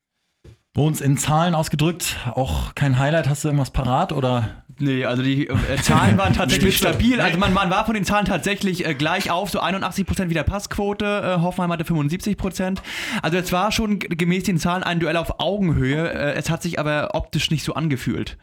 Bei 0.73 0.83
uns 0.83 1.01
in 1.01 1.17
Zahlen 1.17 1.53
ausgedrückt, 1.53 2.15
auch 2.33 2.75
kein 2.75 2.97
Highlight, 2.97 3.27
hast 3.27 3.43
du 3.43 3.49
irgendwas 3.49 3.71
parat 3.71 4.13
oder? 4.13 4.63
Nee, 4.79 5.03
also 5.03 5.21
die 5.21 5.47
äh, 5.47 5.55
Zahlen 5.81 6.17
waren 6.17 6.33
tatsächlich 6.37 6.77
stabil. 6.77 7.19
Also 7.19 7.37
man, 7.37 7.53
man 7.53 7.69
war 7.69 7.85
von 7.85 7.93
den 7.93 8.05
Zahlen 8.05 8.25
tatsächlich 8.25 8.85
äh, 8.85 8.95
gleich 8.95 9.29
auf, 9.29 9.49
so 9.49 9.61
81% 9.61 10.29
wieder 10.29 10.43
Passquote, 10.43 11.05
äh, 11.05 11.41
Hoffenheim 11.41 11.73
hatte 11.73 11.83
75%. 11.83 12.77
Also 13.21 13.37
es 13.37 13.51
war 13.51 13.73
schon 13.73 13.99
gemäß 13.99 14.45
den 14.45 14.59
Zahlen 14.59 14.81
ein 14.81 15.01
Duell 15.01 15.17
auf 15.17 15.41
Augenhöhe, 15.41 16.09
äh, 16.09 16.33
es 16.35 16.49
hat 16.49 16.63
sich 16.63 16.79
aber 16.79 17.15
optisch 17.15 17.51
nicht 17.51 17.65
so 17.65 17.73
angefühlt. 17.73 18.37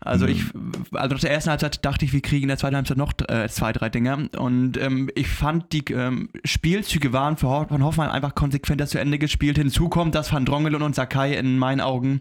Also 0.00 0.26
ich, 0.26 0.44
also 0.92 1.14
nach 1.14 1.20
der 1.20 1.30
ersten 1.30 1.50
Halbzeit 1.50 1.84
dachte 1.84 2.04
ich, 2.04 2.12
wir 2.12 2.20
kriegen 2.20 2.42
in 2.42 2.48
der 2.48 2.58
zweiten 2.58 2.76
Halbzeit 2.76 2.96
noch 2.96 3.12
äh, 3.28 3.48
zwei, 3.48 3.72
drei 3.72 3.88
Dinger. 3.88 4.28
Und 4.36 4.76
ähm, 4.78 5.10
ich 5.14 5.28
fand, 5.28 5.72
die 5.72 5.84
ähm, 5.92 6.28
Spielzüge 6.44 7.12
waren 7.12 7.36
für 7.36 7.48
Ho 7.48 7.66
von 7.68 7.82
Hoffenheim 7.82 8.10
einfach 8.10 8.34
konsequenter 8.34 8.86
zu 8.86 8.98
Ende 8.98 9.18
gespielt. 9.18 9.58
Hinzu 9.58 9.88
kommt, 9.88 10.14
dass 10.14 10.32
Van 10.32 10.44
Drongelen 10.44 10.82
und 10.82 10.94
Sakai 10.94 11.34
in 11.34 11.58
meinen 11.58 11.80
Augen 11.80 12.20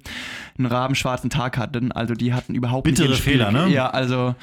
einen 0.58 0.68
rabenschwarzen 0.68 1.30
Tag 1.30 1.58
hatten. 1.58 1.92
Also 1.92 2.14
die 2.14 2.34
hatten 2.34 2.56
überhaupt 2.56 2.86
Bittere 2.86 3.10
nicht. 3.10 3.22
Fehler, 3.22 3.52
ne? 3.52 3.68
Ja, 3.70 3.90
also 3.90 4.36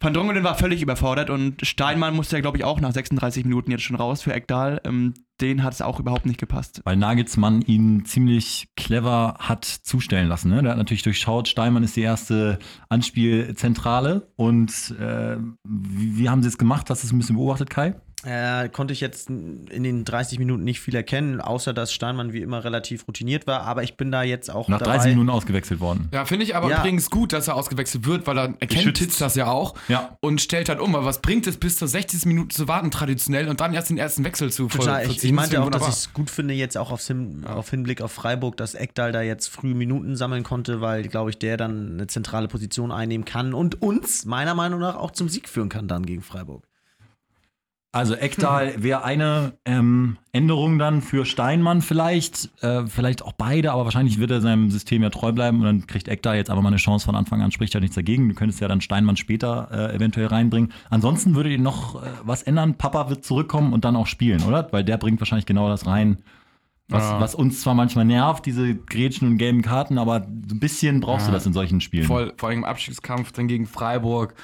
Van 0.00 0.14
Drongelen 0.14 0.44
war 0.44 0.54
völlig 0.54 0.82
überfordert 0.82 1.30
und 1.30 1.66
Steinmann 1.66 2.14
musste 2.14 2.36
ja, 2.36 2.42
glaube 2.42 2.58
ich, 2.58 2.64
auch 2.64 2.80
nach 2.80 2.92
36 2.92 3.44
Minuten 3.44 3.70
jetzt 3.70 3.82
schon 3.82 3.96
raus 3.96 4.22
für 4.22 4.32
Ekdal. 4.32 4.80
Ähm, 4.84 5.14
den 5.40 5.62
hat 5.62 5.74
es 5.74 5.82
auch 5.82 6.00
überhaupt 6.00 6.26
nicht 6.26 6.38
gepasst. 6.38 6.80
Weil 6.84 6.96
Nagelsmann 6.96 7.62
ihn 7.62 8.04
ziemlich 8.04 8.68
clever 8.76 9.36
hat 9.38 9.64
zustellen 9.64 10.28
lassen. 10.28 10.50
Ne? 10.50 10.62
Der 10.62 10.72
hat 10.72 10.78
natürlich 10.78 11.02
durchschaut, 11.02 11.48
Steinmann 11.48 11.82
ist 11.82 11.96
die 11.96 12.02
erste 12.02 12.58
Anspielzentrale. 12.88 14.28
Und 14.36 14.94
äh, 14.98 15.36
wie, 15.64 16.18
wie 16.18 16.28
haben 16.28 16.42
sie 16.42 16.48
es 16.48 16.58
gemacht? 16.58 16.90
Hast 16.90 17.02
du 17.02 17.06
es 17.06 17.12
ein 17.12 17.18
bisschen 17.18 17.36
beobachtet, 17.36 17.70
Kai? 17.70 17.94
Äh, 18.24 18.68
konnte 18.68 18.92
ich 18.92 19.00
jetzt 19.00 19.30
in 19.30 19.82
den 19.82 20.04
30 20.04 20.38
Minuten 20.38 20.62
nicht 20.62 20.80
viel 20.80 20.94
erkennen, 20.94 21.40
außer 21.40 21.72
dass 21.72 21.90
Steinmann 21.92 22.34
wie 22.34 22.42
immer 22.42 22.62
relativ 22.64 23.08
routiniert 23.08 23.46
war. 23.46 23.62
Aber 23.62 23.82
ich 23.82 23.96
bin 23.96 24.10
da 24.12 24.22
jetzt 24.22 24.50
auch 24.50 24.68
Nach 24.68 24.78
dabei. 24.78 24.96
30 24.96 25.10
Minuten 25.12 25.30
ausgewechselt 25.30 25.80
worden. 25.80 26.08
Ja, 26.12 26.26
finde 26.26 26.44
ich 26.44 26.54
aber 26.54 26.68
Ja. 26.68 26.80
übrigens 26.80 27.08
gut, 27.08 27.32
dass 27.32 27.48
er 27.48 27.56
ausgewechselt 27.56 28.04
wird, 28.06 28.26
weil 28.26 28.38
er 28.38 28.54
erkennt. 28.60 28.96
Titz 28.98 29.16
das 29.18 29.36
ja 29.36 29.46
auch 29.46 29.74
Ja. 29.88 30.16
und 30.20 30.40
stellt 30.42 30.68
halt 30.68 30.80
um. 30.80 30.92
Weil 30.92 31.04
was 31.06 31.22
bringt 31.22 31.46
es, 31.46 31.56
bis 31.56 31.76
zur 31.76 31.88
60. 31.88 32.26
Minute 32.26 32.54
zu 32.54 32.68
warten 32.68 32.90
traditionell 32.90 33.48
und 33.48 33.60
dann 33.60 33.72
erst 33.72 33.88
den 33.88 33.96
ersten 33.98 34.22
Wechsel 34.24 34.52
zu 34.52 34.68
voll- 34.68 34.80
Total. 34.80 34.98
Ich, 35.00 35.02
ich 35.02 35.08
vollziehen? 35.14 35.34
meinte 35.34 35.62
auch, 35.62 35.70
dass 35.70 35.82
ich 35.82 35.88
es 35.88 36.12
gut 36.12 36.28
finde, 36.28 36.52
jetzt 36.52 36.76
auch 36.76 36.90
aufs 36.90 37.06
Hin 37.06 37.44
auf 37.46 37.70
Hinblick 37.70 38.02
auf 38.02 38.12
Freiburg, 38.12 38.56
dass 38.58 38.74
Eckdal 38.74 39.12
da 39.12 39.22
jetzt 39.22 39.48
früh 39.48 39.72
Minuten 39.74 40.16
sammeln 40.16 40.42
konnte, 40.42 40.80
weil, 40.82 41.04
glaube 41.08 41.30
ich, 41.30 41.38
der 41.38 41.56
dann 41.56 41.92
eine 41.94 42.06
zentrale 42.06 42.48
Position 42.48 42.92
einnehmen 42.92 43.24
kann 43.24 43.54
und 43.54 43.80
uns 43.80 44.26
meiner 44.26 44.54
Meinung 44.54 44.80
nach 44.80 44.96
auch 44.96 45.12
zum 45.12 45.28
Sieg 45.30 45.48
führen 45.48 45.70
kann 45.70 45.88
dann 45.88 46.04
gegen 46.04 46.20
Freiburg. 46.22 46.64
Also 47.92 48.14
Ekdal 48.14 48.74
wäre 48.82 49.02
eine 49.02 49.54
ähm, 49.64 50.16
Änderung 50.32 50.78
dann 50.78 51.02
für 51.02 51.24
Steinmann 51.26 51.82
vielleicht. 51.82 52.50
Äh, 52.62 52.86
vielleicht 52.86 53.24
auch 53.24 53.32
beide, 53.32 53.72
aber 53.72 53.84
wahrscheinlich 53.84 54.18
wird 54.20 54.30
er 54.30 54.40
seinem 54.40 54.70
System 54.70 55.02
ja 55.02 55.10
treu 55.10 55.32
bleiben 55.32 55.58
und 55.58 55.64
dann 55.64 55.86
kriegt 55.88 56.06
Ekdal 56.06 56.36
jetzt 56.36 56.50
aber 56.50 56.62
mal 56.62 56.68
eine 56.68 56.76
Chance 56.76 57.04
von 57.06 57.16
Anfang 57.16 57.42
an, 57.42 57.50
spricht 57.50 57.74
ja 57.74 57.80
nichts 57.80 57.96
dagegen. 57.96 58.28
Du 58.28 58.34
könntest 58.36 58.60
ja 58.60 58.68
dann 58.68 58.80
Steinmann 58.80 59.16
später 59.16 59.68
äh, 59.72 59.96
eventuell 59.96 60.26
reinbringen. 60.26 60.72
Ansonsten 60.88 61.34
würdet 61.34 61.52
ihr 61.52 61.58
noch 61.58 62.00
äh, 62.00 62.06
was 62.22 62.44
ändern. 62.44 62.74
Papa 62.74 63.10
wird 63.10 63.24
zurückkommen 63.24 63.72
und 63.72 63.84
dann 63.84 63.96
auch 63.96 64.06
spielen, 64.06 64.42
oder? 64.44 64.68
Weil 64.72 64.84
der 64.84 64.96
bringt 64.96 65.20
wahrscheinlich 65.20 65.46
genau 65.46 65.68
das 65.68 65.86
rein, 65.86 66.18
was, 66.88 67.02
Ja. 67.02 67.20
was 67.20 67.34
uns 67.34 67.60
zwar 67.60 67.74
manchmal 67.74 68.04
nervt, 68.04 68.46
diese 68.46 68.74
Grätschen 68.74 69.26
und 69.28 69.38
gelben 69.38 69.62
Karten, 69.62 69.98
aber 69.98 70.20
so 70.48 70.54
ein 70.54 70.60
bisschen 70.60 71.00
brauchst 71.00 71.26
du 71.26 71.32
das 71.32 71.44
in 71.46 71.52
solchen 71.52 71.80
Spielen. 71.80 72.04
Voll, 72.04 72.32
vor 72.36 72.48
allem 72.50 72.58
im 72.58 72.64
Abstiegskampf 72.64 73.32
dann 73.32 73.48
gegen 73.48 73.66
Freiburg. 73.66 74.34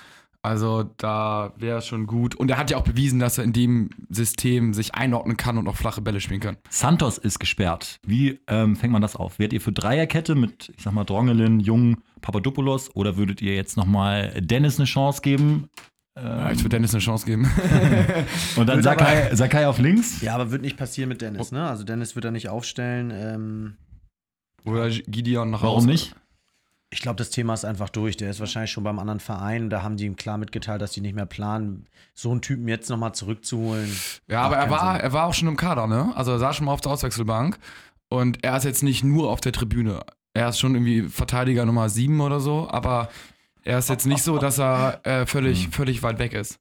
Also 0.47 0.89
da 0.97 1.53
wäre 1.57 1.79
es 1.79 1.89
schon 1.89 2.07
gut. 2.07 2.37
Und 2.37 2.53
er 2.53 2.57
hat 2.57 2.71
ja 2.71 2.77
auch 2.77 2.85
bewiesen, 2.85 3.19
dass 3.19 3.37
er 3.37 3.43
in 3.43 3.53
dem 3.53 3.91
System 4.11 4.75
sich 4.75 4.95
einordnen 4.95 5.37
kann 5.37 5.59
und 5.59 5.67
auch 5.67 5.75
flache 5.75 6.01
Bälle 6.01 6.21
spielen 6.21 6.39
kann. 6.39 6.57
Santos 6.71 7.19
ist 7.19 7.41
gesperrt. 7.41 7.99
Wie 8.07 8.39
ähm, 8.47 8.77
fängt 8.77 8.93
man 8.93 9.03
das 9.03 9.17
auf? 9.17 9.41
Werdet 9.41 9.55
ihr 9.55 9.61
für 9.61 9.73
Dreierkette 9.73 10.37
mit, 10.37 10.73
ich 10.77 10.85
sag 10.85 10.93
mal, 10.93 11.03
Drongelin, 11.03 11.59
Jung, 11.59 11.97
Papadopoulos 12.21 12.95
oder 12.95 13.17
würdet 13.17 13.43
ihr 13.43 13.57
jetzt 13.57 13.77
nochmal 13.77 14.41
Dennis 14.41 14.79
eine 14.79 14.87
Chance 14.87 15.21
geben? 15.21 15.69
Ja, 16.17 16.53
ich 16.53 16.61
würde 16.61 16.69
Dennis 16.69 16.95
eine 16.95 17.03
Chance 17.03 17.27
geben. 17.27 17.51
Und 18.57 18.69
dann 18.69 18.85
Sakai, 18.85 19.35
Sakai 19.35 19.67
auf 19.67 19.81
links? 19.81 20.23
Ja, 20.23 20.37
aber 20.37 20.53
wird 20.53 20.63
nicht 20.63 20.77
passieren 20.77 21.09
mit 21.09 21.23
Dennis, 21.23 21.51
ne? 21.51 21.69
Also 21.69 21.83
Dennis 21.83 22.15
wird 22.15 22.25
er 22.25 22.31
nicht 22.31 22.49
aufstellen. 22.49 23.11
Ähm, 23.13 23.77
Oder 24.65 24.91
Gideon 24.91 25.51
nach 25.51 25.63
Warum 25.63 25.79
Hause. 25.79 25.89
nicht? 25.89 26.15
Ich 26.91 27.01
glaube, 27.01 27.17
das 27.17 27.31
Thema 27.31 27.55
ist 27.55 27.65
einfach 27.65 27.89
durch. 27.89 28.17
Der 28.17 28.31
ist 28.31 28.39
wahrscheinlich 28.39 28.71
schon 28.71 28.85
beim 28.85 28.99
anderen 28.99 29.19
Verein. 29.21 29.71
Da 29.71 29.83
haben 29.83 29.97
die 29.97 30.07
ihm 30.07 30.17
klar 30.17 30.39
mitgeteilt, 30.39 30.81
dass 30.81 30.93
die 30.93 31.01
nicht 31.01 31.15
mehr 31.15 31.27
planen, 31.27 31.87
so 32.15 32.31
einen 32.31 32.43
Typen 32.43 32.69
jetzt 32.69 32.89
nochmal 32.89 33.13
zurückzuholen. 33.13 33.91
Ja, 34.29 34.43
aber 34.43 34.57
er 34.57 34.71
war, 34.71 34.93
Sinn. 34.95 35.03
er 35.03 35.13
war 35.13 35.25
auch 35.27 35.35
schon 35.35 35.49
im 35.49 35.57
Kader, 35.57 35.87
ne? 35.89 36.13
Also 36.15 36.31
er 36.33 36.39
saß 36.39 36.57
schon 36.57 36.67
mal 36.67 36.73
auf 36.73 36.81
der 36.81 36.93
Auswechselbank. 36.93 37.59
Und 38.09 38.45
er 38.45 38.57
ist 38.57 38.65
jetzt 38.65 38.85
nicht 38.85 39.03
nur 39.03 39.31
auf 39.31 39.41
der 39.41 39.53
Tribüne. 39.53 40.01
Er 40.33 40.51
ist 40.51 40.61
schon 40.61 40.75
irgendwie 40.75 41.03
Verteidiger 41.09 41.67
Nummer 41.67 41.89
7 41.89 42.21
oder 42.21 42.39
so, 42.39 42.69
aber 42.71 43.09
er 43.65 43.79
ist 43.79 43.89
jetzt 43.89 44.07
nicht 44.07 44.23
so, 44.23 44.39
dass 44.39 44.59
er 44.59 45.01
äh, 45.05 45.27
völlig, 45.27 45.69
völlig 45.71 46.05
weit 46.05 46.21
weg 46.21 46.35
ist. 46.35 46.61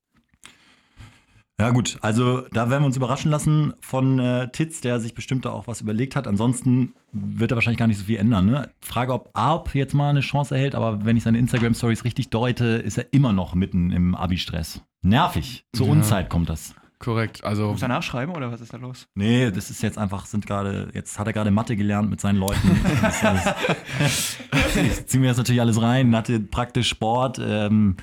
Ja, 1.58 1.70
gut, 1.70 1.96
also 2.02 2.42
da 2.52 2.68
werden 2.68 2.82
wir 2.82 2.86
uns 2.86 2.98
überraschen 2.98 3.30
lassen 3.30 3.72
von 3.80 4.18
äh, 4.18 4.48
Titz, 4.52 4.82
der 4.82 5.00
sich 5.00 5.14
bestimmt 5.14 5.46
da 5.46 5.50
auch 5.52 5.66
was 5.66 5.80
überlegt 5.80 6.14
hat. 6.14 6.28
Ansonsten 6.28 6.92
wird 7.12 7.50
er 7.50 7.54
wahrscheinlich 7.56 7.78
gar 7.78 7.86
nicht 7.86 7.96
so 7.98 8.04
viel 8.04 8.18
ändern. 8.18 8.44
Ne? 8.44 8.68
Frage, 8.82 9.14
ob 9.14 9.30
Arp 9.32 9.74
jetzt 9.74 9.94
mal 9.94 10.10
eine 10.10 10.20
Chance 10.20 10.54
erhält, 10.54 10.74
aber 10.74 11.06
wenn 11.06 11.16
ich 11.16 11.22
seine 11.22 11.38
Instagram-Stories 11.38 12.04
richtig 12.04 12.28
deute, 12.28 12.66
ist 12.66 12.98
er 12.98 13.06
immer 13.14 13.32
noch 13.32 13.54
mitten 13.54 13.90
im 13.90 14.14
Abi-Stress. 14.14 14.82
Nervig. 15.00 15.64
Zur 15.72 15.86
Ja. 15.86 15.92
Unzeit 15.92 16.28
kommt 16.28 16.50
das. 16.50 16.74
Korrekt. 16.98 17.42
Also 17.44 17.68
Muss 17.72 17.80
er 17.82 17.88
nachschreiben 17.88 18.34
oder 18.34 18.52
was 18.52 18.60
ist 18.60 18.74
da 18.74 18.76
los? 18.78 19.06
Nee, 19.14 19.50
das 19.50 19.70
ist 19.70 19.82
jetzt 19.82 19.96
einfach, 19.96 20.26
sind 20.26 20.46
gerade, 20.46 20.90
jetzt 20.92 21.18
hat 21.18 21.26
er 21.26 21.32
gerade 21.32 21.50
Mathe 21.50 21.74
gelernt 21.76 22.10
mit 22.10 22.20
seinen 22.20 22.36
Leuten. 22.38 22.80
Das 23.00 23.16
ist 23.16 23.24
alles- 23.24 24.36
ich 24.76 25.06
ziehe 25.06 25.20
mir 25.22 25.28
das 25.28 25.36
natürlich 25.38 25.60
alles 25.62 25.80
rein, 25.80 26.14
hatte 26.14 26.38
praktisch 26.40 26.88
Sport, 26.88 27.38
ähm, 27.42 27.96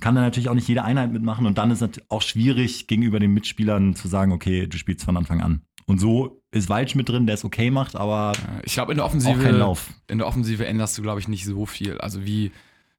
kann 0.00 0.14
da 0.14 0.20
natürlich 0.20 0.48
auch 0.48 0.54
nicht 0.54 0.68
jede 0.68 0.84
Einheit 0.84 1.12
mitmachen 1.12 1.46
und 1.46 1.58
dann 1.58 1.70
ist 1.70 1.82
es 1.82 1.90
auch 2.08 2.22
schwierig, 2.22 2.86
gegenüber 2.86 3.18
den 3.18 3.32
Mitspielern 3.32 3.94
zu 3.94 4.08
sagen, 4.08 4.32
okay, 4.32 4.66
du 4.66 4.78
spielst 4.78 5.04
von 5.04 5.16
Anfang 5.16 5.40
an. 5.40 5.62
Und 5.86 5.98
so 5.98 6.42
ist 6.50 6.68
Walsch 6.68 6.94
mit 6.94 7.08
drin, 7.08 7.26
der 7.26 7.34
es 7.34 7.44
okay 7.44 7.70
macht, 7.70 7.96
aber 7.96 8.32
ich 8.62 8.74
glaube, 8.74 8.92
in 8.92 8.98
der 8.98 9.06
auch 9.06 9.10
kein 9.10 9.20
Offensive, 9.20 9.50
Lauf. 9.50 9.90
in 10.06 10.18
der 10.18 10.26
Offensive 10.26 10.66
änderst 10.66 10.98
du, 10.98 11.02
glaube 11.02 11.20
ich, 11.20 11.28
nicht 11.28 11.44
so 11.46 11.64
viel. 11.66 11.98
Also 11.98 12.24
wie, 12.26 12.52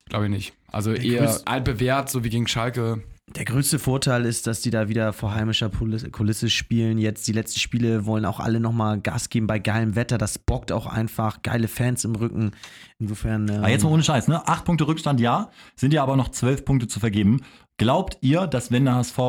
glaube 0.05 0.25
ich 0.25 0.31
nicht. 0.31 0.53
Also 0.71 0.93
Der 0.93 1.03
eher 1.03 1.41
altbewährt, 1.45 2.09
so 2.09 2.23
wie 2.23 2.29
gegen 2.29 2.47
Schalke. 2.47 3.03
Der 3.35 3.45
größte 3.45 3.79
Vorteil 3.79 4.25
ist, 4.25 4.47
dass 4.47 4.61
die 4.61 4.71
da 4.71 4.89
wieder 4.89 5.13
vor 5.13 5.33
heimischer 5.35 5.69
Kulisse 5.69 6.49
spielen. 6.49 6.97
Jetzt 6.97 7.27
die 7.27 7.31
letzten 7.31 7.59
Spiele 7.59 8.05
wollen 8.05 8.25
auch 8.25 8.39
alle 8.39 8.59
nochmal 8.59 8.99
Gas 8.99 9.29
geben 9.29 9.45
bei 9.45 9.59
geilem 9.59 9.95
Wetter. 9.95 10.17
Das 10.17 10.39
bockt 10.39 10.71
auch 10.71 10.87
einfach. 10.87 11.41
Geile 11.43 11.67
Fans 11.67 12.03
im 12.05 12.15
Rücken. 12.15 12.51
Insofern. 12.97 13.47
Ähm, 13.47 13.57
Aber 13.57 13.69
jetzt 13.69 13.83
mal 13.83 13.91
ohne 13.91 14.03
Scheiß, 14.03 14.27
ne? 14.27 14.47
Acht 14.47 14.65
Punkte 14.65 14.87
Rückstand, 14.87 15.19
ja, 15.19 15.51
sind 15.75 15.93
ja 15.93 16.01
aber 16.01 16.15
noch 16.15 16.29
zwölf 16.29 16.65
Punkte 16.65 16.87
zu 16.87 16.99
vergeben. 16.99 17.41
Glaubt 17.77 18.17
ihr, 18.21 18.47
dass 18.47 18.71
wenn 18.71 18.85
der 18.85 18.95
HSV 18.95 19.19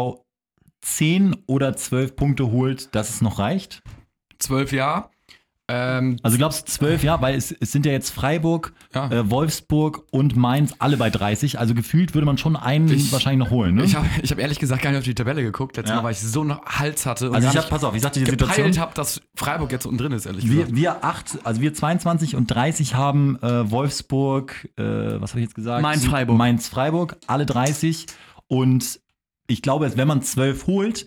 zehn 0.81 1.37
oder 1.47 1.77
zwölf 1.77 2.17
Punkte 2.17 2.51
holt, 2.51 2.95
dass 2.95 3.11
es 3.11 3.21
noch 3.21 3.39
reicht? 3.39 3.83
Zwölf 4.39 4.73
Jahre. 4.73 5.11
Ähm, 5.73 6.17
Also 6.23 6.37
glaubst 6.37 6.67
du 6.67 6.73
zwölf, 6.73 7.05
ja, 7.05 7.21
weil 7.23 7.35
es, 7.37 7.53
es 7.53 7.71
sind 7.71 7.87
ja 7.87 7.93
jetzt 7.93 8.11
Freiburg, 8.11 8.73
Ja. 8.95 9.11
äh, 9.11 9.31
Wolfsburg 9.31 10.03
und 10.11 10.37
Mainz 10.37 10.75
alle 10.81 10.97
bei 10.97 11.11
30. 11.11 11.59
Also 11.59 11.75
gefühlt 11.75 12.13
würde 12.15 12.27
man 12.27 12.39
schon 12.39 12.57
einen 12.57 12.89
Ich- 12.89 13.13
wahrscheinlich 13.13 13.39
noch 13.49 13.51
holen, 13.55 13.77
ne? 13.77 13.85
ich 13.85 13.95
habe 13.95 14.07
ich 14.23 14.31
hab 14.33 14.39
ehrlich 14.39 14.59
gesagt 14.59 14.83
gar 14.83 14.91
nicht 14.91 14.99
auf 14.99 15.05
die 15.05 15.15
Tabelle 15.15 15.43
geguckt, 15.43 15.77
letztes 15.77 15.91
Ja. 15.91 15.97
Mal, 15.99 16.05
weil 16.05 16.13
ich 16.13 16.21
so 16.21 16.41
einen 16.41 16.59
Hals 16.67 17.07
hatte 17.07 17.29
und 17.31 17.37
also 17.37 17.49
ich 17.49 17.57
hab, 17.57 17.71
pass 17.71 17.85
auf, 17.85 17.95
ich 17.95 18.03
sagte 18.03 18.19
die 18.21 18.27
Situation. 18.27 18.57
gepeilt 18.67 18.79
habe, 18.81 18.93
dass 18.95 19.21
Freiburg 19.35 19.71
jetzt 19.71 19.87
unten 19.87 19.99
drin 19.99 20.13
ist, 20.13 20.27
ehrlich 20.27 20.45
gesagt. 20.45 20.69
Wir, 20.71 20.77
wir 20.77 21.05
acht, 21.05 21.39
also 21.45 21.61
wir 21.61 21.73
22 21.73 22.35
und 22.37 22.47
30 22.47 22.95
haben 22.97 23.39
äh, 23.43 23.71
Wolfsburg, 23.71 24.69
äh, 24.77 24.83
was 25.21 25.31
habe 25.31 25.41
ich 25.41 25.47
jetzt 25.47 25.55
gesagt? 25.55 25.83
Mainz-Freiburg. 25.83 26.37
Mainz-Freiburg, 26.37 27.17
alle 27.27 27.47
30. 27.47 28.07
Und 28.49 29.01
ich 29.47 29.63
glaube, 29.63 29.93
wenn 29.97 30.09
man 30.09 30.23
12 30.23 30.67
holt, 30.67 31.07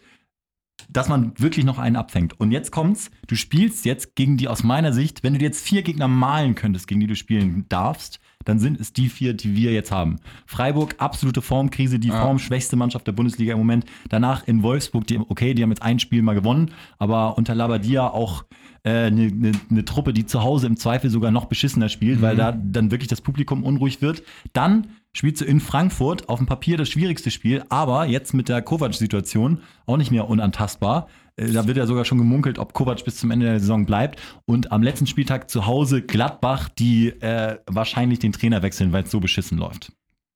dass 0.90 1.10
man 1.10 1.34
wirklich 1.38 1.66
noch 1.66 1.80
einen 1.80 1.96
abfängt. 1.96 2.40
Und 2.40 2.52
jetzt 2.52 2.72
kommt's, 2.72 3.12
du 3.28 3.36
spielst 3.36 3.86
jetzt 3.86 4.16
gegen 4.16 4.38
die 4.38 4.48
aus 4.48 4.64
meiner 4.64 4.94
Sicht, 4.94 5.24
wenn 5.24 5.34
du 5.34 5.40
dir 5.40 5.46
jetzt 5.46 5.66
vier 5.66 5.82
Gegner 5.84 6.08
malen 6.08 6.56
könntest, 6.56 6.88
gegen 6.88 7.00
die 7.00 7.08
du 7.08 7.16
spielen 7.16 7.66
darfst, 7.70 8.20
dann 8.46 8.60
sind 8.60 8.80
es 8.80 8.94
die 8.94 9.10
vier, 9.10 9.34
die 9.34 9.56
wir 9.56 9.72
jetzt 9.72 9.92
haben. 9.92 10.18
Freiburg, 10.46 10.96
absolute 10.98 11.42
Formkrise, 11.42 12.00
die 12.00 12.10
Ja. 12.10 12.22
formschwächste 12.22 12.76
Mannschaft 12.76 13.08
der 13.08 13.14
Bundesliga 13.14 13.54
im 13.54 13.60
Moment. 13.60 13.86
Danach 14.10 14.48
in 14.48 14.64
Wolfsburg, 14.64 15.08
die, 15.08 15.18
okay, 15.18 15.54
die 15.54 15.64
haben 15.64 15.70
jetzt 15.70 15.82
ein 15.82 16.00
Spiel 16.00 16.22
mal 16.22 16.34
gewonnen, 16.34 16.72
aber 16.98 17.38
unter 17.38 17.56
Labadia 17.56 18.08
auch 18.08 18.44
eine 18.84 19.08
äh, 19.08 19.12
ne, 19.12 19.32
ne, 19.32 19.52
ne 19.70 19.86
Truppe, 19.86 20.14
die 20.14 20.26
zu 20.26 20.44
Hause 20.44 20.68
im 20.68 20.76
Zweifel 20.76 21.10
sogar 21.10 21.32
noch 21.32 21.46
beschissener 21.46 21.88
spielt, 21.88 22.22
weil 22.22 22.36
da 22.36 22.52
dann 22.52 22.92
wirklich 22.92 23.08
das 23.08 23.22
Publikum 23.22 23.64
unruhig 23.64 24.02
wird. 24.02 24.24
Dann 24.52 24.88
spielst 25.16 25.42
du 25.42 25.46
in 25.46 25.60
Frankfurt 25.60 26.28
auf 26.30 26.40
dem 26.40 26.48
Papier 26.48 26.78
das 26.78 26.90
schwierigste 26.90 27.32
Spiel, 27.32 27.64
aber 27.70 28.06
jetzt 28.06 28.34
mit 28.34 28.50
der 28.50 28.62
Kovac-Situation 28.62 29.62
auch 29.86 29.98
nicht 29.98 30.12
mehr 30.12 30.28
unantastbar. 30.28 31.08
Äh, 31.36 31.52
Da 31.52 31.68
wird 31.68 31.78
ja 31.78 31.86
sogar 31.86 32.06
schon 32.06 32.18
gemunkelt, 32.18 32.60
ob 32.60 32.74
Kovac 32.74 33.04
bis 33.06 33.18
zum 33.18 33.32
Ende 33.32 33.46
der 33.46 33.60
Saison 33.60 33.86
bleibt. 33.86 34.20
Und 34.46 34.72
am 34.72 34.84
letzten 34.84 35.08
Spieltag 35.08 35.50
zu 35.50 35.66
Hause 35.66 36.02
Gladbach, 36.02 36.70
die 36.70 37.10
äh, 37.22 37.58
wahrscheinlich 37.68 38.20
den 38.20 38.34
Trainer 38.34 38.62
wechseln, 38.64 38.92
weil 38.92 39.04
es 39.04 39.12
so 39.12 39.20
beschissen 39.20 39.58
läuft. 39.58 39.92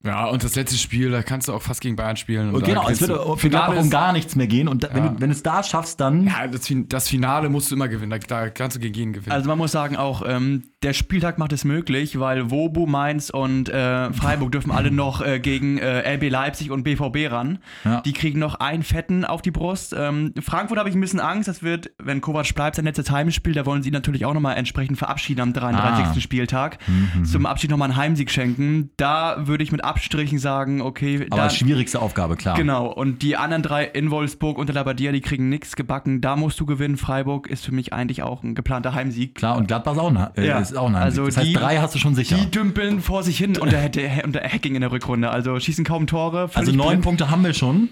Ja, 0.06 0.26
und 0.28 0.44
das 0.44 0.56
letzte 0.56 0.78
Spiel, 0.78 1.10
da 1.10 1.24
kannst 1.24 1.48
du 1.48 1.54
auch 1.54 1.62
fast 1.62 1.82
gegen 1.82 1.96
Bayern 1.96 2.16
spielen. 2.18 2.54
Und 2.54 2.64
genau, 2.64 2.88
es 2.88 3.02
wird 3.02 3.40
für 3.40 3.50
Gladbach 3.50 3.78
um 3.78 3.90
gar 3.90 4.14
nichts 4.14 4.36
mehr 4.36 4.48
gehen. 4.48 4.68
Und 4.68 4.84
da, 4.84 4.90
wenn, 4.94 5.04
Ja. 5.04 5.10
du, 5.10 5.22
wenn 5.22 5.30
du 5.30 5.36
es 5.36 5.44
da 5.44 5.64
schaffst, 5.64 6.00
dann. 6.00 6.28
Ja, 6.28 6.48
das, 6.48 6.72
das 6.88 7.08
Finale 7.10 7.50
musst 7.50 7.72
du 7.72 7.76
immer 7.76 7.88
gewinnen. 7.88 8.12
Da, 8.12 8.20
da 8.20 8.50
kannst 8.50 8.78
du 8.78 8.80
gegen 8.80 8.94
jeden 8.94 9.14
gewinnen. 9.14 9.32
Also 9.34 9.50
man 9.50 9.58
muss 9.58 9.72
sagen 9.72 9.96
auch, 9.98 10.24
ähm, 10.26 10.64
der 10.84 10.94
Spieltag 10.94 11.40
macht 11.40 11.52
es 11.52 11.66
möglich, 11.66 12.20
weil 12.20 12.52
Wobu, 12.52 12.86
Mainz 12.86 13.32
und 13.32 13.70
äh, 13.70 14.14
Freiburg 14.14 14.52
dürfen 14.52 14.72
alle 14.72 14.92
noch 14.92 15.22
äh, 15.22 15.40
gegen 15.40 15.80
äh, 15.80 16.16
RB 16.16 16.30
Leipzig 16.30 16.70
und 16.70 16.84
BVB 16.84 17.32
ran. 17.32 17.58
Ja. 17.84 18.02
Die 18.02 18.14
kriegen 18.14 18.38
noch 18.40 18.56
einen 18.56 18.84
Fetten 18.84 19.26
auf 19.26 19.42
die 19.42 19.52
Brust. 19.52 19.96
Ähm, 19.98 20.34
Frankfurt 20.40 20.78
habe 20.78 20.90
ich 20.90 20.96
ein 20.96 21.02
bisschen 21.02 21.20
Angst, 21.20 21.48
das 21.48 21.64
wird, 21.64 21.90
wenn 21.98 22.22
Kovac 22.22 22.54
bleibt, 22.54 22.76
sein 22.76 22.86
letztes 22.86 23.10
Heimspiel, 23.10 23.54
da 23.54 23.66
wollen 23.66 23.82
sie 23.82 23.90
natürlich 23.90 24.26
auch 24.26 24.36
nochmal 24.36 24.58
entsprechend 24.58 25.00
verabschieden 25.00 25.42
am 25.42 25.54
33. 25.54 26.06
Ah. 26.06 26.20
Spieltag. 26.22 26.78
Zum 27.24 27.48
Abschied 27.48 27.72
nochmal 27.72 27.90
einen 27.90 27.98
Heimsieg 27.98 28.30
schenken. 28.30 28.92
Da 28.98 29.48
würde 29.48 29.64
ich 29.64 29.72
mit 29.72 29.84
Abstrichen 29.88 30.38
sagen, 30.40 30.82
okay, 30.82 31.26
aber 31.30 31.44
da, 31.44 31.50
schwierigste 31.50 32.02
Aufgabe, 32.02 32.36
klar. 32.36 32.56
Genau, 32.56 32.88
und 32.88 33.22
die 33.22 33.38
anderen 33.38 33.64
drei 33.64 33.86
in 33.86 34.12
Wolfsburg 34.12 34.58
und 34.58 34.68
der 34.68 34.76
Labadia, 34.76 35.12
die 35.12 35.22
kriegen 35.22 35.50
nichts 35.50 35.76
gebacken. 35.76 36.22
Da 36.22 36.36
musst 36.36 36.60
du 36.60 36.66
gewinnen. 36.66 36.98
Freiburg 36.98 37.48
ist 37.48 37.66
für 37.66 37.74
mich 37.74 37.94
eigentlich 37.94 38.24
auch 38.24 38.44
ein 38.44 38.54
geplanter 38.56 38.94
Heimsieg. 38.94 39.36
Klar, 39.36 39.58
und 39.58 39.68
Gladbach 39.68 39.94
ist 39.94 40.00
auch 40.00 40.10
ein, 40.16 40.28
äh, 40.36 40.46
Ja. 40.48 40.60
ist 40.60 40.78
auch 40.78 40.88
ein 40.88 40.96
Heimsieg. 40.96 41.06
Also 41.20 41.26
Das 41.26 41.38
heißt, 41.38 41.48
die- 41.48 41.54
drei 41.54 41.78
hast 41.78 41.96
du 41.96 42.00
schon 42.00 42.14
sicher. 42.16 42.36
Die 42.38 42.52
dümpeln 42.52 43.02
vor 43.02 43.24
sich 43.24 43.38
hin 43.38 43.58
unter, 43.58 43.80
He- 43.80 44.22
unter 44.24 44.42
Hacking 44.42 44.76
in 44.76 44.82
der 44.82 44.92
Rückrunde. 44.92 45.30
Also 45.30 45.60
schießen 45.60 45.84
kaum 45.86 46.06
Tore. 46.08 46.50
Also 46.54 46.72
neun 46.72 46.88
blind. 46.90 47.04
Punkte 47.04 47.32
haben 47.32 47.44
wir 47.44 47.54
schon. 47.54 47.90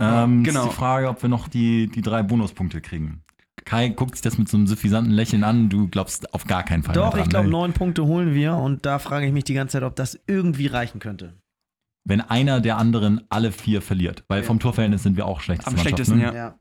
Ähm, 0.00 0.44
genau. 0.44 0.64
Ist 0.66 0.70
die 0.72 0.76
Frage, 0.76 1.08
ob 1.08 1.20
wir 1.22 1.28
noch 1.28 1.48
die, 1.48 1.88
die 1.88 2.02
drei 2.02 2.22
Bonuspunkte 2.22 2.80
kriegen. 2.80 3.20
Kai 3.68 3.90
guckt 3.90 4.14
sich 4.14 4.22
das 4.22 4.38
mit 4.38 4.48
so 4.48 4.56
einem 4.56 4.66
suffisanten 4.66 5.12
Lächeln 5.12 5.44
an. 5.44 5.68
Du 5.68 5.88
glaubst 5.88 6.32
auf 6.32 6.46
gar 6.46 6.62
keinen 6.62 6.82
Fall. 6.82 6.94
Doch, 6.94 7.10
dran, 7.10 7.20
ich 7.20 7.28
glaube, 7.28 7.48
ne? 7.48 7.52
neun 7.52 7.74
Punkte 7.74 8.06
holen 8.06 8.32
wir 8.32 8.54
und 8.54 8.86
da 8.86 8.98
frage 8.98 9.26
ich 9.26 9.32
mich 9.32 9.44
die 9.44 9.52
ganze 9.52 9.72
Zeit, 9.72 9.82
ob 9.82 9.94
das 9.94 10.18
irgendwie 10.26 10.68
reichen 10.68 11.00
könnte. 11.00 11.34
Wenn 12.04 12.22
einer 12.22 12.62
der 12.62 12.78
anderen 12.78 13.26
alle 13.28 13.52
vier 13.52 13.82
verliert. 13.82 14.24
Weil 14.26 14.42
vom 14.42 14.58
Torverhältnis 14.58 15.02
sind 15.02 15.18
wir 15.18 15.26
auch 15.26 15.42
schlechteste 15.42 15.68
Am 15.68 15.74
Mannschaft, 15.74 15.98
schlechtesten, 15.98 16.18
ne? 16.18 16.34
ja. 16.34 16.58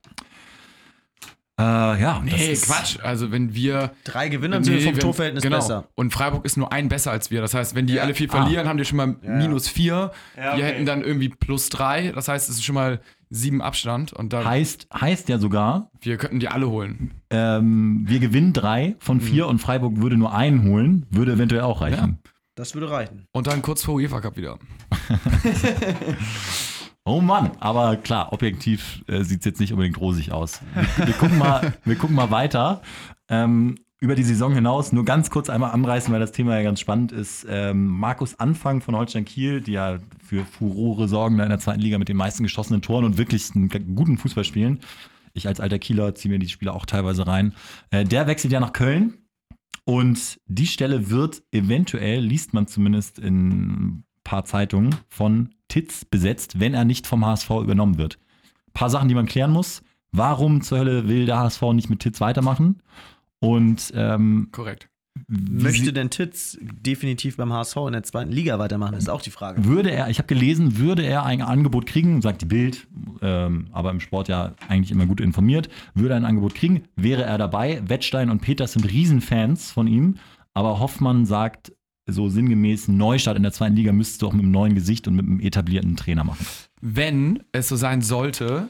Äh, 1.59 1.63
ja, 1.63 2.21
das 2.23 2.39
nee, 2.39 2.51
ist- 2.51 2.65
Quatsch. 2.67 2.99
Also 3.01 3.31
wenn 3.31 3.55
wir. 3.55 3.91
Drei 4.03 4.29
Gewinnern 4.29 4.63
sind 4.63 4.75
wir 4.75 4.81
vom 4.83 4.93
wenn- 4.93 4.99
Torverhältnis 4.99 5.41
genau. 5.43 5.57
besser. 5.57 5.87
Und 5.95 6.13
Freiburg 6.13 6.45
ist 6.45 6.55
nur 6.55 6.71
ein 6.71 6.87
besser 6.87 7.11
als 7.11 7.31
wir. 7.31 7.41
Das 7.41 7.53
heißt, 7.55 7.73
wenn 7.73 7.87
die 7.87 7.99
alle 7.99 8.13
vier 8.13 8.27
Ah. 8.31 8.41
verlieren, 8.43 8.67
haben 8.67 8.77
die 8.77 8.85
schon 8.85 8.97
mal 8.97 9.15
minus 9.23 9.67
vier. 9.67 10.11
Ja, 10.35 10.43
Wir 10.43 10.51
okay. 10.51 10.63
hätten 10.63 10.85
dann 10.85 11.01
irgendwie 11.03 11.29
plus 11.29 11.69
drei. 11.69 12.11
Das 12.11 12.27
heißt, 12.27 12.47
es 12.49 12.57
ist 12.57 12.63
schon 12.63 12.75
mal 12.75 12.99
sieben 13.31 13.61
Abstand. 13.63 14.13
Und 14.13 14.33
dann, 14.33 14.45
Heißt, 14.45 14.87
heißt 14.93 15.29
ja 15.29 15.39
sogar, 15.39 15.89
wir 15.99 16.17
könnten 16.17 16.39
die 16.39 16.47
alle 16.47 16.69
holen. 16.69 17.11
ähm, 17.31 18.03
wir 18.07 18.19
gewinnen 18.19 18.53
drei 18.53 18.95
von 18.99 19.19
vier 19.19 19.47
und 19.47 19.57
Freiburg 19.59 19.97
würde 19.97 20.15
nur 20.15 20.33
einen 20.35 20.69
holen, 20.69 21.07
würde 21.09 21.33
eventuell 21.33 21.61
auch 21.61 21.81
reichen. 21.81 22.19
Das 22.55 22.73
würde 22.75 22.89
reichen. 22.89 23.25
Und 23.33 23.47
dann 23.47 23.61
kurz 23.63 23.83
vor 23.83 23.95
UEFA 23.95 24.21
Cup 24.21 24.37
wieder. 24.37 24.59
Oh 27.07 27.21
Mann, 27.21 27.51
aber 27.61 27.95
klar, 27.95 28.33
objektiv 28.33 29.01
äh, 29.07 29.23
sieht 29.23 29.39
es 29.39 29.45
jetzt 29.45 29.61
nicht 29.61 29.71
unbedingt 29.71 29.97
rosig 29.97 30.33
aus. 30.33 30.59
Wir, 30.97 31.07
wir, 31.07 31.13
gucken, 31.13 31.37
mal, 31.37 31.73
wir 31.85 31.95
gucken 31.95 32.17
mal 32.17 32.31
weiter. 32.31 32.81
Ähm, 33.29 33.75
über 34.01 34.13
die 34.13 34.23
Saison 34.23 34.53
hinaus 34.53 34.91
nur 34.91 35.05
ganz 35.05 35.29
kurz 35.29 35.49
einmal 35.49 35.71
anreißen, 35.71 36.13
weil 36.13 36.19
das 36.19 36.33
Thema 36.33 36.57
ja 36.57 36.63
ganz 36.63 36.81
spannend 36.81 37.13
ist. 37.13 37.47
Ähm, 37.49 37.87
Markus 37.87 38.37
Anfang 38.41 38.81
von 38.81 38.93
Holstein 38.93 39.23
Kiel, 39.23 39.61
die 39.61 39.71
ja 39.71 39.99
für 40.21 40.43
Furore 40.43 41.07
sorgen 41.07 41.39
in 41.39 41.47
der 41.47 41.59
zweiten 41.59 41.79
Liga 41.79 41.97
mit 41.97 42.09
den 42.09 42.17
meisten 42.17 42.43
geschossenen 42.43 42.81
Toren 42.81 43.05
und 43.05 43.17
wirklich 43.17 43.55
einen 43.55 43.69
guten 43.95 44.17
Fußball 44.17 44.43
spielen. 44.43 44.81
Ich 45.33 45.47
als 45.47 45.61
alter 45.61 45.79
Kieler 45.79 46.13
ziehe 46.13 46.33
mir 46.33 46.39
die 46.39 46.49
Spieler 46.49 46.75
auch 46.75 46.85
teilweise 46.85 47.25
rein. 47.25 47.53
Äh, 47.89 48.03
der 48.03 48.27
wechselt 48.27 48.51
ja 48.51 48.59
nach 48.59 48.73
Köln. 48.73 49.13
Und 49.85 50.41
die 50.45 50.67
Stelle 50.67 51.09
wird 51.09 51.41
eventuell, 51.53 52.19
liest 52.19 52.53
man 52.53 52.67
zumindest 52.67 53.17
in 53.17 53.47
ein 53.47 54.03
paar 54.25 54.43
Zeitungen, 54.43 54.93
von 55.07 55.53
Titz 55.67 56.05
besetzt, 56.05 56.59
wenn 56.59 56.73
er 56.73 56.85
nicht 56.85 57.07
vom 57.07 57.25
HSV 57.25 57.49
übernommen 57.49 57.97
wird. 57.97 58.17
Ein 58.67 58.73
paar 58.73 58.89
Sachen, 58.89 59.07
die 59.07 59.15
man 59.15 59.25
klären 59.25 59.51
muss. 59.51 59.81
Warum 60.11 60.61
zur 60.61 60.79
Hölle 60.79 61.07
will 61.07 61.25
der 61.25 61.39
HSV 61.39 61.61
nicht 61.73 61.89
mit 61.89 61.99
Titz 61.99 62.21
weitermachen? 62.21 62.81
Und 63.39 63.91
ähm, 63.95 64.49
Korrekt. 64.51 64.89
Möchte 65.27 65.93
denn 65.93 66.09
Titz 66.09 66.57
definitiv 66.61 67.37
beim 67.37 67.51
HSV 67.51 67.75
in 67.87 67.93
der 67.93 68.03
zweiten 68.03 68.31
Liga 68.31 68.59
weitermachen, 68.59 68.95
ist 68.95 69.09
auch 69.09 69.21
die 69.21 69.31
Frage. 69.31 69.65
würde 69.65 69.89
er, 69.89 70.09
ich 70.09 70.19
habe 70.19 70.27
gelesen, 70.27 70.77
würde 70.77 71.03
er 71.03 71.25
ein 71.25 71.41
Angebot 71.41 71.85
kriegen, 71.85 72.21
sagt 72.21 72.41
die 72.41 72.45
Bild, 72.45 72.87
ähm, 73.21 73.67
aber 73.71 73.89
im 73.91 73.99
Sport 73.99 74.27
ja 74.27 74.53
eigentlich 74.67 74.91
immer 74.91 75.05
gut 75.05 75.19
informiert, 75.19 75.69
würde 75.95 76.13
er 76.13 76.17
ein 76.17 76.25
Angebot 76.25 76.55
kriegen, 76.55 76.83
wäre 76.95 77.23
er 77.23 77.37
dabei. 77.37 77.81
Wettstein 77.87 78.29
und 78.29 78.41
Peters 78.41 78.73
sind 78.73 78.89
Riesenfans 78.89 79.71
von 79.71 79.87
ihm, 79.87 80.15
aber 80.53 80.79
Hoffmann 80.79 81.25
sagt 81.25 81.73
so 82.07 82.29
sinngemäß, 82.29 82.87
Neustart 82.87 83.37
in 83.37 83.43
der 83.43 83.51
zweiten 83.51 83.75
Liga 83.75 83.91
müsstest 83.91 84.21
du 84.21 84.27
auch 84.27 84.33
mit 84.33 84.43
einem 84.43 84.51
neuen 84.51 84.75
Gesicht 84.75 85.07
und 85.07 85.15
mit 85.15 85.25
einem 85.25 85.39
etablierten 85.39 85.95
Trainer 85.95 86.23
machen. 86.23 86.45
Wenn 86.81 87.43
es 87.51 87.67
so 87.67 87.75
sein 87.75 88.01
sollte, 88.01 88.69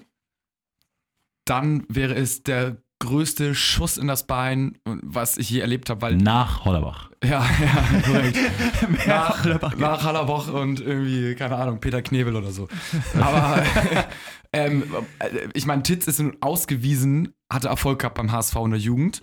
dann 1.46 1.86
wäre 1.88 2.16
es 2.16 2.44
der 2.44 2.78
größte 3.00 3.54
Schuss 3.54 3.98
in 3.98 4.08
das 4.08 4.26
Bein, 4.26 4.78
was 4.86 5.38
ich 5.38 5.50
je 5.50 5.60
erlebt 5.60 5.90
habe, 5.90 6.02
weil 6.02 6.18
Nach 6.18 6.66
Hollerbach. 6.66 7.12
Ja, 7.24 7.46
ja, 7.62 8.02
korrekt. 8.02 8.38
nach, 9.08 9.44
Hollerbach, 9.44 9.76
nach 9.78 10.04
Hallerboch 10.04 10.48
und 10.52 10.80
irgendwie, 10.80 11.36
keine 11.36 11.58
Ahnung, 11.58 11.80
Peter 11.80 12.02
Knebel 12.02 12.36
oder 12.36 12.52
so. 12.52 12.68
Aber 13.20 13.64
ähm, 14.54 14.84
äh, 15.20 15.48
ich 15.54 15.66
meine, 15.66 15.84
Titz 15.84 16.08
ist 16.08 16.20
nun 16.20 16.38
ausgewiesen, 16.42 17.34
hatte 17.52 17.68
Erfolg 17.68 18.00
gehabt 18.00 18.16
beim 18.16 18.32
HSV 18.32 18.56
in 18.56 18.72
der 18.72 18.80
Jugend. 18.80 19.22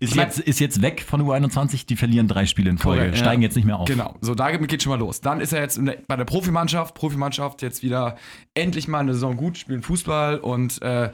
Ist, 0.00 0.10
Ich 0.10 0.16
mein- 0.16 0.26
jetzt, 0.26 0.38
ist 0.38 0.60
jetzt 0.60 0.80
weg 0.80 1.02
von 1.02 1.18
der 1.24 1.28
U21, 1.28 1.86
die 1.86 1.96
verlieren 1.96 2.28
drei 2.28 2.46
Spiele 2.46 2.70
in 2.70 2.78
Folge, 2.78 3.00
Korrekt, 3.02 3.18
steigen 3.18 3.42
ja. 3.42 3.46
jetzt 3.48 3.56
nicht 3.56 3.64
mehr 3.64 3.78
auf. 3.78 3.88
Genau, 3.88 4.14
so 4.20 4.34
damit 4.34 4.68
geht 4.68 4.82
schon 4.82 4.90
mal 4.90 4.98
los. 4.98 5.20
Dann 5.20 5.40
ist 5.40 5.52
er 5.52 5.60
jetzt 5.60 5.80
bei 6.06 6.16
der 6.16 6.24
Profimannschaft, 6.24 6.94
Profimannschaft 6.94 7.62
jetzt 7.62 7.82
wieder 7.82 8.16
endlich 8.54 8.86
mal 8.86 9.00
eine 9.00 9.14
Saison 9.14 9.36
gut, 9.36 9.58
spielen 9.58 9.82
Fußball 9.82 10.38
und 10.38 10.80
äh, 10.82 11.10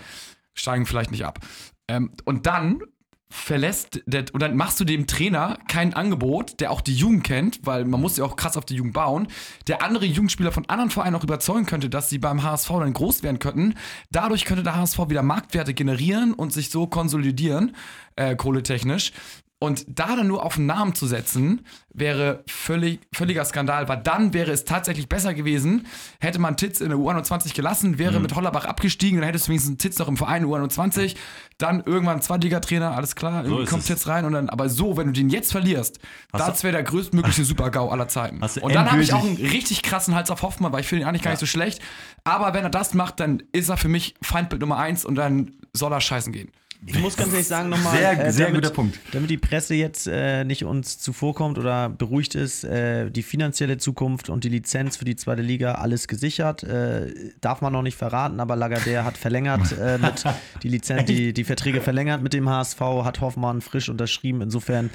steigen 0.53 0.85
vielleicht 0.85 1.11
nicht 1.11 1.25
ab. 1.25 1.39
Ähm, 1.89 2.13
und 2.25 2.47
dann 2.47 2.81
verlässt 3.31 4.03
der, 4.07 4.25
und 4.33 4.41
dann 4.41 4.57
machst 4.57 4.79
du 4.81 4.85
dem 4.85 5.07
Trainer 5.07 5.59
kein 5.69 5.93
Angebot, 5.95 6.61
der 6.61 6.71
auch 6.71 6.81
die 6.81 6.95
Jugend 6.95 7.25
kennt, 7.25 7.61
weil 7.65 7.85
man 7.85 8.01
muss 8.01 8.17
ja 8.17 8.25
auch 8.25 8.37
krass 8.37 8.57
auf 8.57 8.65
die 8.65 8.77
Jugend 8.77 8.93
bauen, 8.93 9.29
der 9.67 9.83
andere 9.83 10.07
Jugendspieler 10.07 10.53
von 10.53 10.69
anderen 10.69 10.91
Vereinen 10.91 11.17
auch 11.17 11.25
überzeugen 11.25 11.67
könnte, 11.67 11.91
dass 11.91 12.09
sie 12.09 12.19
beim 12.19 12.43
HSV 12.43 12.69
dann 12.69 12.93
groß 12.93 13.23
werden 13.23 13.39
könnten. 13.39 13.75
Dadurch 14.11 14.45
könnte 14.45 14.63
der 14.63 14.77
HSV 14.77 14.99
wieder 15.09 15.23
Marktwerte 15.23 15.75
generieren 15.75 16.33
und 16.33 16.53
sich 16.53 16.71
so 16.71 16.87
konsolidieren, 16.87 17.75
äh, 18.17 18.37
kohletechnisch. 18.37 19.13
Und 19.65 19.85
da 19.89 20.15
dann 20.17 20.27
nur 20.27 20.45
auf 20.45 20.57
einen 20.59 20.67
Namen 20.67 20.95
zu 20.95 21.07
setzen, 21.07 21.63
wäre 21.93 22.43
völlig, 22.49 23.01
völliger 23.15 23.45
Skandal, 23.45 23.89
weil 23.89 23.99
dann 24.03 24.35
wäre 24.35 24.51
es 24.51 24.65
tatsächlich 24.65 25.09
besser 25.09 25.33
gewesen, 25.33 25.87
hätte 26.21 26.39
man 26.41 26.57
Titz 26.57 26.81
in 26.81 26.89
der 26.91 26.99
U21 26.99 27.55
gelassen, 27.55 27.93
Mhm. 27.93 27.99
wäre 27.99 28.21
mit 28.21 28.35
Hollerbach 28.35 28.65
abgestiegen, 28.65 29.21
dann 29.21 29.27
hättest 29.27 29.47
du 29.47 29.51
wenigstens 29.51 29.79
Titz 29.79 29.99
noch 29.99 30.09
im 30.09 30.17
Verein 30.17 30.45
U21, 30.45 31.15
dann 31.59 31.83
irgendwann 31.85 32.21
Zweitligatrainer, 32.21 32.97
alles 32.97 33.15
klar, 33.17 33.45
ist 33.45 33.71
kommt 33.71 33.83
es. 33.83 33.87
Titz 33.87 34.07
rein 34.07 34.25
und 34.25 34.33
dann, 34.33 34.49
aber 34.49 34.69
so, 34.69 34.97
wenn 34.97 35.07
du 35.07 35.13
den 35.13 35.31
jetzt 35.31 35.53
verlierst, 35.53 35.99
Hast 36.33 36.49
das 36.49 36.65
wäre 36.65 36.73
der 36.73 36.83
größtmögliche 36.83 37.45
Super-GAU 37.45 37.89
aller 37.91 38.09
Zeiten. 38.09 38.43
Und 38.43 38.75
dann 38.75 38.91
habe 38.91 39.03
ich 39.03 39.13
auch 39.13 39.25
einen 39.25 39.37
richtig 39.37 39.83
krassen 39.83 40.15
Hals 40.15 40.31
auf 40.31 40.43
Hoffmann, 40.43 40.73
weil 40.73 40.81
ich 40.81 40.89
finde 40.89 41.05
ihn 41.05 41.09
eigentlich 41.09 41.23
gar 41.23 41.31
nicht 41.31 41.41
so 41.41 41.47
schlecht, 41.47 41.81
aber 42.25 42.55
wenn 42.55 42.65
er 42.65 42.71
das 42.71 42.93
macht, 42.95 43.21
dann 43.21 43.43
ist 43.53 43.69
er 43.69 43.77
für 43.77 43.89
mich 43.89 44.15
Feindbild 44.21 44.61
Nummer 44.61 44.79
eins 44.79 45.05
und 45.05 45.15
dann 45.15 45.53
soll 45.73 45.93
er 45.93 46.01
scheißen 46.01 46.33
gehen. 46.33 46.51
Ich 46.87 46.99
muss 46.99 47.17
ganz 47.17 47.33
ehrlich 47.33 47.47
sagen, 47.47 47.69
nochmal. 47.71 47.97
Sehr- 47.97 48.33
sehr 48.33 48.47
damit, 48.47 48.63
guter 48.63 48.75
Punkt. 48.75 48.99
Damit 49.13 49.31
die 49.31 49.39
Presse 49.39 49.75
jetzt 49.75 50.07
äh, 50.07 50.45
nicht 50.45 50.65
uns 50.65 50.99
zuvorkommt 50.99 51.59
oder 51.59 51.89
beruhigt 51.89 52.35
ist, 52.35 52.65
äh, 52.65 53.11
die 53.11 53.23
finanzielle 53.23 53.79
Zukunft 53.79 54.29
und 54.29 54.45
die 54.45 54.49
Lizenz 54.51 54.97
für 54.97 55.05
die 55.05 55.17
zweite 55.17 55.43
Liga, 55.43 55.73
alles 55.77 56.09
gesichert. 56.09 56.63
Äh, 56.63 57.13
darf 57.41 57.61
man 57.63 57.73
noch 57.73 57.83
nicht 57.83 57.97
verraten, 57.97 58.39
aber 58.41 58.55
Lagardère 58.55 59.05
hat 59.05 59.17
verlängert 59.17 59.73
äh, 59.81 59.99
mit 59.99 60.25
die 60.63 60.69
Lizenz, 60.69 61.05
die, 61.07 61.33
die 61.33 61.45
Verträge 61.45 61.81
verlängert 61.81 62.23
mit 62.23 62.35
dem 62.35 62.49
HSV, 62.49 62.81
hat 63.05 63.21
Hoffmann 63.21 63.61
frisch 63.63 63.89
unterschrieben. 63.89 64.43
Insofern 64.43 64.91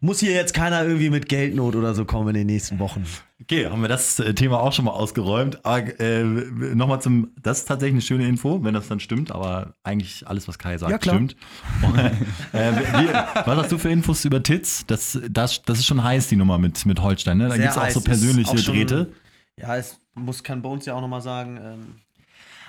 muss 0.00 0.20
hier 0.20 0.32
jetzt 0.32 0.54
keiner 0.54 0.82
irgendwie 0.84 1.10
mit 1.10 1.28
Geldnot 1.28 1.76
oder 1.76 1.94
so 1.94 2.04
kommen 2.04 2.28
in 2.28 2.34
den 2.34 2.46
nächsten 2.46 2.78
Wochen. 2.78 3.04
Okay, 3.42 3.66
haben 3.66 3.82
wir 3.82 3.88
das 3.88 4.18
äh, 4.18 4.34
Thema 4.34 4.60
auch 4.60 4.72
schon 4.72 4.84
mal 4.86 4.92
ausgeräumt. 4.92 5.64
Aber 5.64 5.98
äh, 6.00 6.22
nochmal 6.22 7.00
zum, 7.02 7.32
das 7.42 7.58
ist 7.60 7.64
tatsächlich 7.66 7.94
eine 7.94 8.02
schöne 8.02 8.26
Info, 8.28 8.62
wenn 8.64 8.74
das 8.74 8.88
dann 8.88 9.00
stimmt, 9.00 9.30
aber 9.32 9.74
eigentlich 9.82 10.26
alles, 10.26 10.48
was 10.48 10.58
Kai 10.58 10.78
sagt, 10.78 10.90
Ja, 10.92 10.98
klar. 10.98 11.14
stimmt. 11.16 11.36
äh, 12.52 12.72
wir, 13.02 13.28
was 13.44 13.58
hast 13.58 13.72
du 13.72 13.78
für 13.78 13.90
Infos 13.90 14.24
über 14.24 14.42
Titz? 14.42 14.84
Das, 14.86 15.18
das, 15.30 15.62
das 15.62 15.78
ist 15.80 15.86
schon 15.86 16.02
heiß, 16.02 16.28
die 16.28 16.36
Nummer 16.36 16.58
mit, 16.58 16.84
mit 16.86 17.00
Holstein, 17.02 17.38
ne? 17.38 17.48
Da 17.48 17.56
gibt 17.56 17.68
es 17.70 17.76
auch 17.76 17.82
heiß. 17.82 17.94
so 17.94 18.00
persönliche 18.00 18.50
auch 18.50 18.58
schon- 18.58 18.74
Drähte. 18.74 19.12
Ja, 19.56 19.76
es 19.76 19.98
muss 20.14 20.42
kann 20.42 20.62
Bones 20.62 20.86
ja 20.86 20.94
auch 20.94 21.00
nochmal 21.02 21.20
sagen. 21.22 21.58
Ähm, 21.62 21.86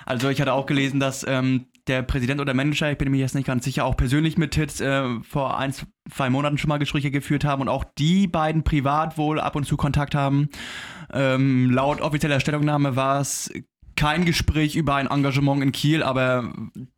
Also 0.04 0.28
ich 0.28 0.40
hatte 0.40 0.52
auch 0.52 0.66
gelesen, 0.66 1.00
dass 1.00 1.24
ähm, 1.26 1.66
der 1.88 2.02
Präsident 2.02 2.40
oder 2.40 2.54
Manager, 2.54 2.90
ich 2.92 2.98
bin 2.98 3.10
mir 3.10 3.18
jetzt 3.18 3.34
nicht 3.34 3.46
ganz 3.46 3.64
sicher, 3.64 3.84
auch 3.84 3.96
persönlich 3.96 4.38
mit 4.38 4.52
Titz 4.52 4.80
äh, 4.80 5.04
vor 5.22 5.58
ein, 5.58 5.74
zwei 6.10 6.30
Monaten 6.30 6.58
schon 6.58 6.68
mal 6.68 6.78
Gespräche 6.78 7.10
geführt 7.10 7.44
haben 7.44 7.62
und 7.62 7.68
auch 7.68 7.84
die 7.98 8.28
beiden 8.28 8.62
privat 8.62 9.18
wohl 9.18 9.40
ab 9.40 9.56
und 9.56 9.64
zu 9.64 9.76
Kontakt 9.76 10.14
haben. 10.14 10.48
Ähm, 11.12 11.70
laut 11.70 12.00
offizieller 12.00 12.40
Stellungnahme 12.40 12.96
war 12.96 13.20
es 13.20 13.50
kein 13.96 14.24
Gespräch 14.24 14.74
über 14.74 14.94
ein 14.94 15.06
Engagement 15.06 15.62
in 15.62 15.72
Kiel, 15.72 16.02
aber 16.02 16.52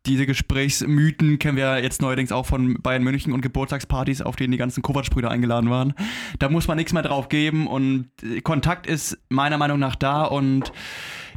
diese 0.05 0.25
Gesprächsmythen 0.25 1.39
kennen 1.39 1.57
wir 1.57 1.83
jetzt 1.83 2.01
neuerdings 2.01 2.31
auch 2.31 2.45
von 2.45 2.81
Bayern 2.81 3.03
München 3.03 3.33
und 3.33 3.41
Geburtstagspartys, 3.41 4.21
auf 4.21 4.35
denen 4.35 4.51
die 4.51 4.57
ganzen 4.57 4.81
Kovac-Brüder 4.81 5.29
eingeladen 5.29 5.69
waren. 5.69 5.93
Da 6.39 6.49
muss 6.49 6.67
man 6.67 6.77
nichts 6.77 6.93
mehr 6.93 7.03
drauf 7.03 7.29
geben 7.29 7.67
und 7.67 8.09
Kontakt 8.43 8.87
ist 8.87 9.17
meiner 9.29 9.57
Meinung 9.57 9.79
nach 9.79 9.95
da 9.95 10.23
und 10.23 10.71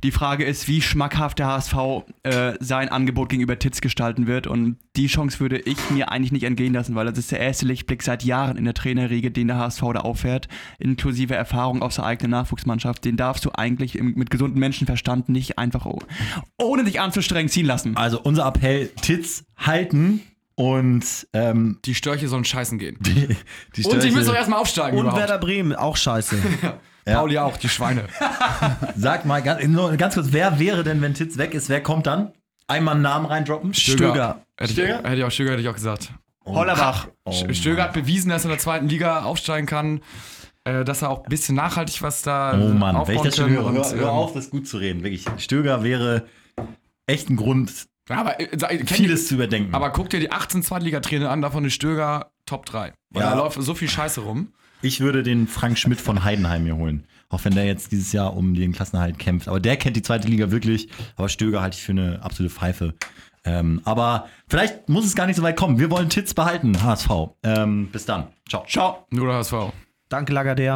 die 0.04 0.10
Frage 0.12 0.44
ist, 0.44 0.68
wie 0.68 0.80
schmackhaft 0.82 1.38
der 1.38 1.46
HSV 1.48 1.74
äh, 2.22 2.52
sein 2.60 2.88
Angebot 2.88 3.28
gegenüber 3.28 3.58
Titz 3.58 3.80
gestalten 3.80 4.26
wird. 4.26 4.46
Und 4.46 4.76
die 4.96 5.06
Chance 5.08 5.40
würde 5.40 5.58
ich 5.58 5.90
mir 5.90 6.10
eigentlich 6.10 6.32
nicht 6.32 6.44
entgehen 6.44 6.72
lassen, 6.74 6.94
weil 6.94 7.06
das 7.06 7.18
ist 7.18 7.32
der 7.32 7.40
erste 7.40 7.66
Lichtblick 7.66 8.02
seit 8.02 8.22
Jahren 8.24 8.56
in 8.56 8.64
der 8.64 8.74
Trainerriege, 8.74 9.30
den 9.30 9.48
der 9.48 9.56
HSV 9.58 9.80
da 9.94 10.00
auffährt, 10.00 10.48
inklusive 10.78 11.34
Erfahrung 11.34 11.82
aus 11.82 11.96
der 11.96 12.04
eigenen 12.04 12.30
Nachwuchsmannschaft. 12.30 13.04
Den 13.04 13.16
darfst 13.16 13.44
du 13.44 13.50
eigentlich 13.54 13.96
im, 13.98 14.14
mit 14.14 14.30
gesundem 14.30 14.60
Menschenverstand 14.60 15.28
nicht 15.28 15.58
einfach 15.58 15.86
oh, 15.86 15.98
ohne 16.58 16.84
dich 16.84 17.00
anzustrengen 17.00 17.48
ziehen 17.48 17.66
lassen. 17.66 17.96
Also 17.96 18.20
unser 18.20 18.46
Appell, 18.46 18.88
Titz 19.02 19.44
halten 19.56 20.20
und 20.54 21.04
ähm, 21.32 21.78
Die 21.84 21.94
Störche 21.94 22.26
sollen 22.28 22.44
scheißen 22.44 22.78
gehen. 22.78 22.96
die, 23.00 23.14
die 23.14 23.26
Und 23.26 23.36
die 23.76 23.82
Störche- 23.82 24.12
müssen 24.12 24.30
auch 24.30 24.34
erstmal 24.34 24.60
aufsteigen. 24.60 24.96
und 24.98 25.04
überhaupt. 25.04 25.20
Werder 25.20 25.38
Bremen, 25.38 25.74
auch 25.74 25.96
scheiße. 25.96 26.36
Pauli 27.14 27.38
auch, 27.38 27.56
die 27.56 27.68
Schweine. 27.68 28.04
Sag 28.96 29.24
mal 29.24 29.42
ganz, 29.42 29.64
nur 29.66 29.96
ganz 29.96 30.14
kurz, 30.14 30.28
wer 30.30 30.58
wäre 30.58 30.84
denn, 30.84 31.00
wenn 31.02 31.14
Titz 31.14 31.38
weg 31.38 31.54
ist, 31.54 31.68
wer 31.68 31.82
kommt 31.82 32.06
dann? 32.06 32.32
Einmal 32.66 32.94
einen 32.94 33.02
Namen 33.02 33.26
reindroppen? 33.26 33.72
Stöger. 33.74 34.42
Hätte 34.56 34.70
ich, 34.72 34.78
Stöger? 34.78 34.96
hätte 34.98 35.16
ich 35.16 35.24
auch 35.24 35.30
Stöger 35.30 35.50
hätte 35.52 35.62
ich 35.62 35.68
auch 35.68 35.74
gesagt. 35.74 36.12
Hollerbach. 36.44 37.08
Oh, 37.24 37.32
Stöger 37.52 37.84
hat 37.84 37.92
bewiesen, 37.92 38.30
dass 38.30 38.42
er 38.42 38.46
in 38.46 38.50
der 38.50 38.58
zweiten 38.58 38.88
Liga 38.88 39.22
aufsteigen 39.22 39.66
kann, 39.66 40.00
äh, 40.64 40.84
dass 40.84 41.02
er 41.02 41.10
auch 41.10 41.24
ein 41.24 41.28
bisschen 41.28 41.54
nachhaltig 41.54 42.00
was 42.02 42.22
da 42.22 42.52
Oh 42.58 42.68
Mann, 42.74 43.06
wenn 43.06 43.16
ich 43.16 43.22
das 43.22 43.36
schon 43.36 43.50
höre, 43.50 43.66
und, 43.66 43.76
hör, 43.76 43.90
hör 43.92 44.02
ähm, 44.02 44.08
auf, 44.08 44.32
das 44.34 44.50
gut 44.50 44.66
zu 44.66 44.78
reden, 44.78 45.02
wirklich. 45.02 45.24
Stöger 45.38 45.82
wäre 45.82 46.26
echt 47.06 47.28
ein 47.30 47.36
Grund, 47.36 47.86
Ja, 48.08 48.16
aber, 48.20 48.40
äh, 48.40 48.84
vieles 48.86 49.22
die, 49.22 49.26
zu 49.28 49.34
überdenken. 49.34 49.74
aber 49.74 49.90
guck 49.90 50.10
dir 50.10 50.20
die 50.20 50.32
18 50.32 50.62
Zweitligatrainer 50.62 51.30
an, 51.30 51.42
davon 51.42 51.64
ist 51.64 51.74
Stöger 51.74 52.30
Top 52.46 52.64
3. 52.66 52.92
Weil 53.10 53.22
Ja. 53.22 53.30
da 53.30 53.36
läuft 53.36 53.60
so 53.62 53.74
viel 53.74 53.88
Scheiße 53.88 54.20
rum. 54.22 54.52
Ich 54.82 55.00
würde 55.00 55.22
den 55.22 55.46
Frank 55.46 55.78
Schmidt 55.78 56.00
von 56.00 56.24
Heidenheim 56.24 56.64
hier 56.64 56.76
holen. 56.76 57.04
Auch 57.30 57.44
wenn 57.44 57.54
der 57.54 57.66
jetzt 57.66 57.92
dieses 57.92 58.12
Jahr 58.12 58.36
um 58.36 58.54
den 58.54 58.72
Klassenerhalt 58.72 59.18
kämpft. 59.18 59.48
Aber 59.48 59.60
der 59.60 59.76
kennt 59.76 59.96
die 59.96 60.02
zweite 60.02 60.28
Liga 60.28 60.50
wirklich. 60.50 60.88
Aber 61.16 61.28
Stöger 61.28 61.60
halte 61.60 61.76
ich 61.76 61.82
für 61.82 61.92
eine 61.92 62.22
absolute 62.22 62.54
Pfeife. 62.54 62.94
Ähm, 63.44 63.80
aber 63.84 64.28
vielleicht 64.48 64.88
muss 64.88 65.04
es 65.04 65.14
gar 65.14 65.26
nicht 65.26 65.36
so 65.36 65.42
weit 65.42 65.56
kommen. 65.56 65.78
Wir 65.78 65.90
wollen 65.90 66.08
Titz 66.08 66.34
behalten, 66.34 66.82
HSV. 66.82 67.10
Ähm, 67.42 67.88
bis 67.92 68.04
dann. 68.04 68.28
Ciao. 68.48 68.64
Ciao. 68.66 69.06
Nur 69.10 69.26
der 69.26 69.36
HSV. 69.36 69.72
Danke, 70.08 70.32
Lagardère. 70.32 70.66